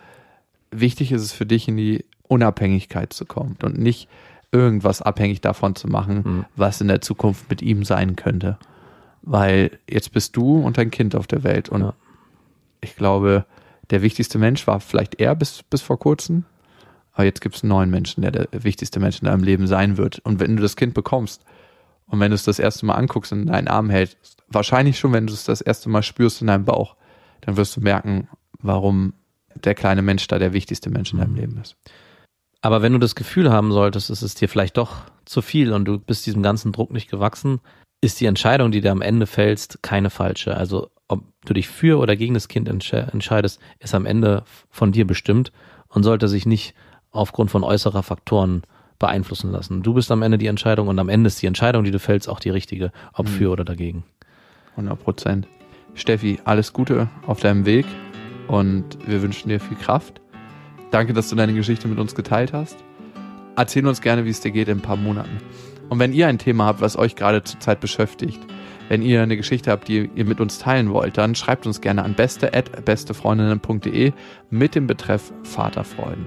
wichtig 0.72 1.12
ist 1.12 1.22
es 1.24 1.32
für 1.34 1.46
dich, 1.46 1.68
in 1.68 1.76
die 1.78 2.06
Unabhängigkeit 2.28 3.12
zu 3.12 3.26
kommen 3.26 3.58
und 3.64 3.78
nicht 3.78 4.08
irgendwas 4.52 5.02
abhängig 5.02 5.42
davon 5.42 5.76
zu 5.76 5.88
machen, 5.88 6.24
Hm. 6.24 6.46
was 6.56 6.80
in 6.82 6.88
der 6.88 7.02
Zukunft 7.02 7.50
mit 7.50 7.62
ihm 7.62 7.84
sein 7.84 8.16
könnte. 8.16 8.58
Weil 9.22 9.72
jetzt 9.90 10.12
bist 10.14 10.36
du 10.38 10.60
und 10.60 10.78
dein 10.78 10.92
Kind 10.92 11.16
auf 11.16 11.28
der 11.28 11.44
Welt. 11.44 11.70
Und 11.70 11.82
Ja. 11.82 11.94
Ich 12.86 12.96
glaube, 12.96 13.46
der 13.90 14.02
wichtigste 14.02 14.38
Mensch 14.38 14.66
war 14.68 14.80
vielleicht 14.80 15.20
er 15.20 15.36
bis, 15.36 15.64
bis 15.64 15.82
vor 15.82 16.00
kurzem. 16.00 16.46
Aber 17.12 17.24
jetzt 17.24 17.42
gibt 17.42 17.56
es 17.56 17.64
einen 17.64 17.70
neuen 17.70 17.90
Menschen, 17.90 18.22
der 18.22 18.32
der 18.32 18.48
wichtigste 18.52 19.00
Mensch 19.00 19.20
in 19.20 19.26
deinem 19.26 19.44
Leben 19.44 19.68
sein 19.68 19.98
wird. 19.98 20.20
Und 20.20 20.40
wenn 20.40 20.56
du 20.56 20.62
das 20.62 20.76
Kind 20.76 20.94
bekommst 20.94 21.44
und 22.08 22.20
wenn 22.20 22.32
du 22.32 22.36
es 22.36 22.44
das 22.44 22.60
erste 22.60 22.86
Mal 22.86 22.96
anguckst 22.96 23.32
und 23.32 23.42
in 23.42 23.48
deinen 23.48 23.68
Arm 23.68 23.90
hältst, 23.90 24.38
wahrscheinlich 24.48 25.00
schon, 25.00 25.14
wenn 25.14 25.28
du 25.28 25.34
es 25.34 25.46
das 25.46 25.62
erste 25.62 25.90
Mal 25.90 26.04
spürst 26.04 26.42
in 26.42 26.48
deinem 26.48 26.66
Bauch, 26.66 26.96
dann 27.42 27.58
wirst 27.58 27.76
du 27.78 27.82
merken, 27.82 28.28
warum 28.60 29.14
der 29.56 29.76
kleine 29.76 30.02
Mensch 30.02 30.28
da 30.28 30.40
der 30.40 30.54
wichtigste 30.54 30.90
Mensch 30.90 31.14
in 31.14 31.20
deinem 31.20 31.36
Leben 31.36 31.58
ist. 31.62 31.78
Aber 32.62 32.82
wenn 32.82 32.94
du 32.94 33.00
das 33.00 33.16
Gefühl 33.16 33.52
haben 33.52 33.72
solltest, 33.72 34.10
es 34.10 34.24
ist 34.24 34.42
dir 34.42 34.50
vielleicht 34.50 34.78
doch 34.78 35.04
zu 35.26 35.42
viel 35.42 35.72
und 35.72 35.86
du 35.86 36.00
bist 36.00 36.26
diesem 36.26 36.44
ganzen 36.44 36.72
Druck 36.72 36.92
nicht 36.92 37.10
gewachsen, 37.10 37.62
ist 38.02 38.20
die 38.20 38.26
Entscheidung, 38.26 38.72
die 38.72 38.82
du 38.82 38.92
am 38.92 39.02
Ende 39.02 39.28
fällst, 39.28 39.82
keine 39.84 40.10
falsche. 40.10 40.58
Also 40.58 40.90
ob 41.08 41.24
du 41.46 41.54
dich 41.54 41.68
für 41.68 42.00
oder 42.00 42.16
gegen 42.16 42.34
das 42.34 42.48
Kind 42.48 42.68
entsche 42.68 42.98
entscheidest, 42.98 43.60
ist 43.80 43.96
am 43.96 44.06
Ende 44.06 44.44
von 44.70 44.92
dir 44.92 45.06
bestimmt 45.06 45.52
und 45.90 46.04
sollte 46.04 46.28
sich 46.28 46.46
nicht 46.46 46.74
aufgrund 47.12 47.52
von 47.52 47.64
äußerer 47.64 48.04
Faktoren 48.04 48.64
beeinflussen 49.00 49.52
lassen. 49.52 49.84
Du 49.84 49.94
bist 49.94 50.12
am 50.12 50.22
Ende 50.22 50.38
die 50.38 50.48
Entscheidung 50.48 50.88
und 50.88 51.00
am 51.00 51.10
Ende 51.10 51.28
ist 51.28 51.42
die 51.42 51.48
Entscheidung, 51.48 51.84
die 51.84 51.92
du 51.92 52.00
fällst, 52.00 52.30
auch 52.30 52.40
die 52.40 52.50
richtige, 52.50 52.92
ob 53.14 53.28
für 53.28 53.52
oder 53.52 53.66
dagegen. 53.66 54.04
100 54.72 55.02
Prozent. 55.02 55.48
Steffi, 55.94 56.40
alles 56.44 56.74
Gute 56.74 57.10
auf 57.26 57.40
deinem 57.40 57.66
Weg 57.66 57.86
und 58.48 58.98
wir 59.08 59.22
wünschen 59.22 59.50
dir 59.50 59.60
viel 59.60 59.78
Kraft. 59.78 60.22
Danke, 60.92 61.14
dass 61.14 61.30
du 61.30 61.36
deine 61.36 61.54
Geschichte 61.54 61.88
mit 61.88 62.00
uns 62.00 62.16
geteilt 62.16 62.54
hast. 62.54 62.78
Erzähl 63.56 63.88
uns 63.88 64.02
gerne, 64.02 64.26
wie 64.26 64.30
es 64.30 64.42
dir 64.42 64.52
geht 64.52 64.68
in 64.68 64.80
ein 64.80 64.82
paar 64.82 64.98
Monaten. 64.98 65.38
Und 65.90 66.00
wenn 66.00 66.14
ihr 66.14 66.28
ein 66.28 66.40
Thema 66.40 66.66
habt, 66.66 66.82
was 66.82 66.98
euch 66.98 67.16
gerade 67.16 67.44
zurzeit 67.44 67.80
beschäftigt, 67.80 68.40
wenn 68.90 69.02
ihr 69.02 69.22
eine 69.22 69.38
Geschichte 69.38 69.72
habt, 69.72 69.88
die 69.88 70.10
ihr 70.14 70.26
mit 70.26 70.40
uns 70.40 70.60
teilen 70.60 70.92
wollt, 70.92 71.18
dann 71.18 71.36
schreibt 71.36 71.66
uns 71.66 71.82
gerne 71.82 72.04
an 72.04 72.14
beste@bestefreundinnen.de 72.14 74.14
mit 74.50 74.76
dem 74.76 74.88
Betreff 74.88 75.34
Vaterfreuden. 75.44 76.26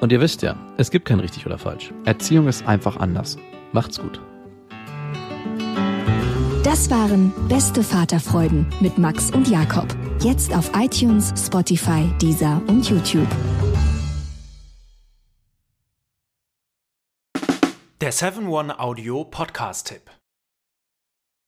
Und 0.00 0.12
ihr 0.12 0.20
wisst 0.20 0.42
ja, 0.42 0.56
es 0.76 0.90
gibt 0.90 1.06
kein 1.06 1.20
richtig 1.20 1.46
oder 1.46 1.58
falsch. 1.58 1.92
Erziehung 2.04 2.48
ist 2.48 2.66
einfach 2.66 2.96
anders. 2.96 3.36
Macht's 3.72 4.00
gut. 4.00 4.20
Das 6.62 6.90
waren 6.90 7.32
Beste 7.48 7.82
Vaterfreuden 7.82 8.66
mit 8.80 8.98
Max 8.98 9.30
und 9.30 9.48
Jakob. 9.48 9.86
Jetzt 10.20 10.54
auf 10.54 10.70
iTunes, 10.76 11.32
Spotify, 11.36 12.10
Deezer 12.20 12.60
und 12.66 12.88
YouTube. 12.88 13.28
Der 18.00 18.12
7-One-Audio-Podcast-Tipp. 18.12 20.19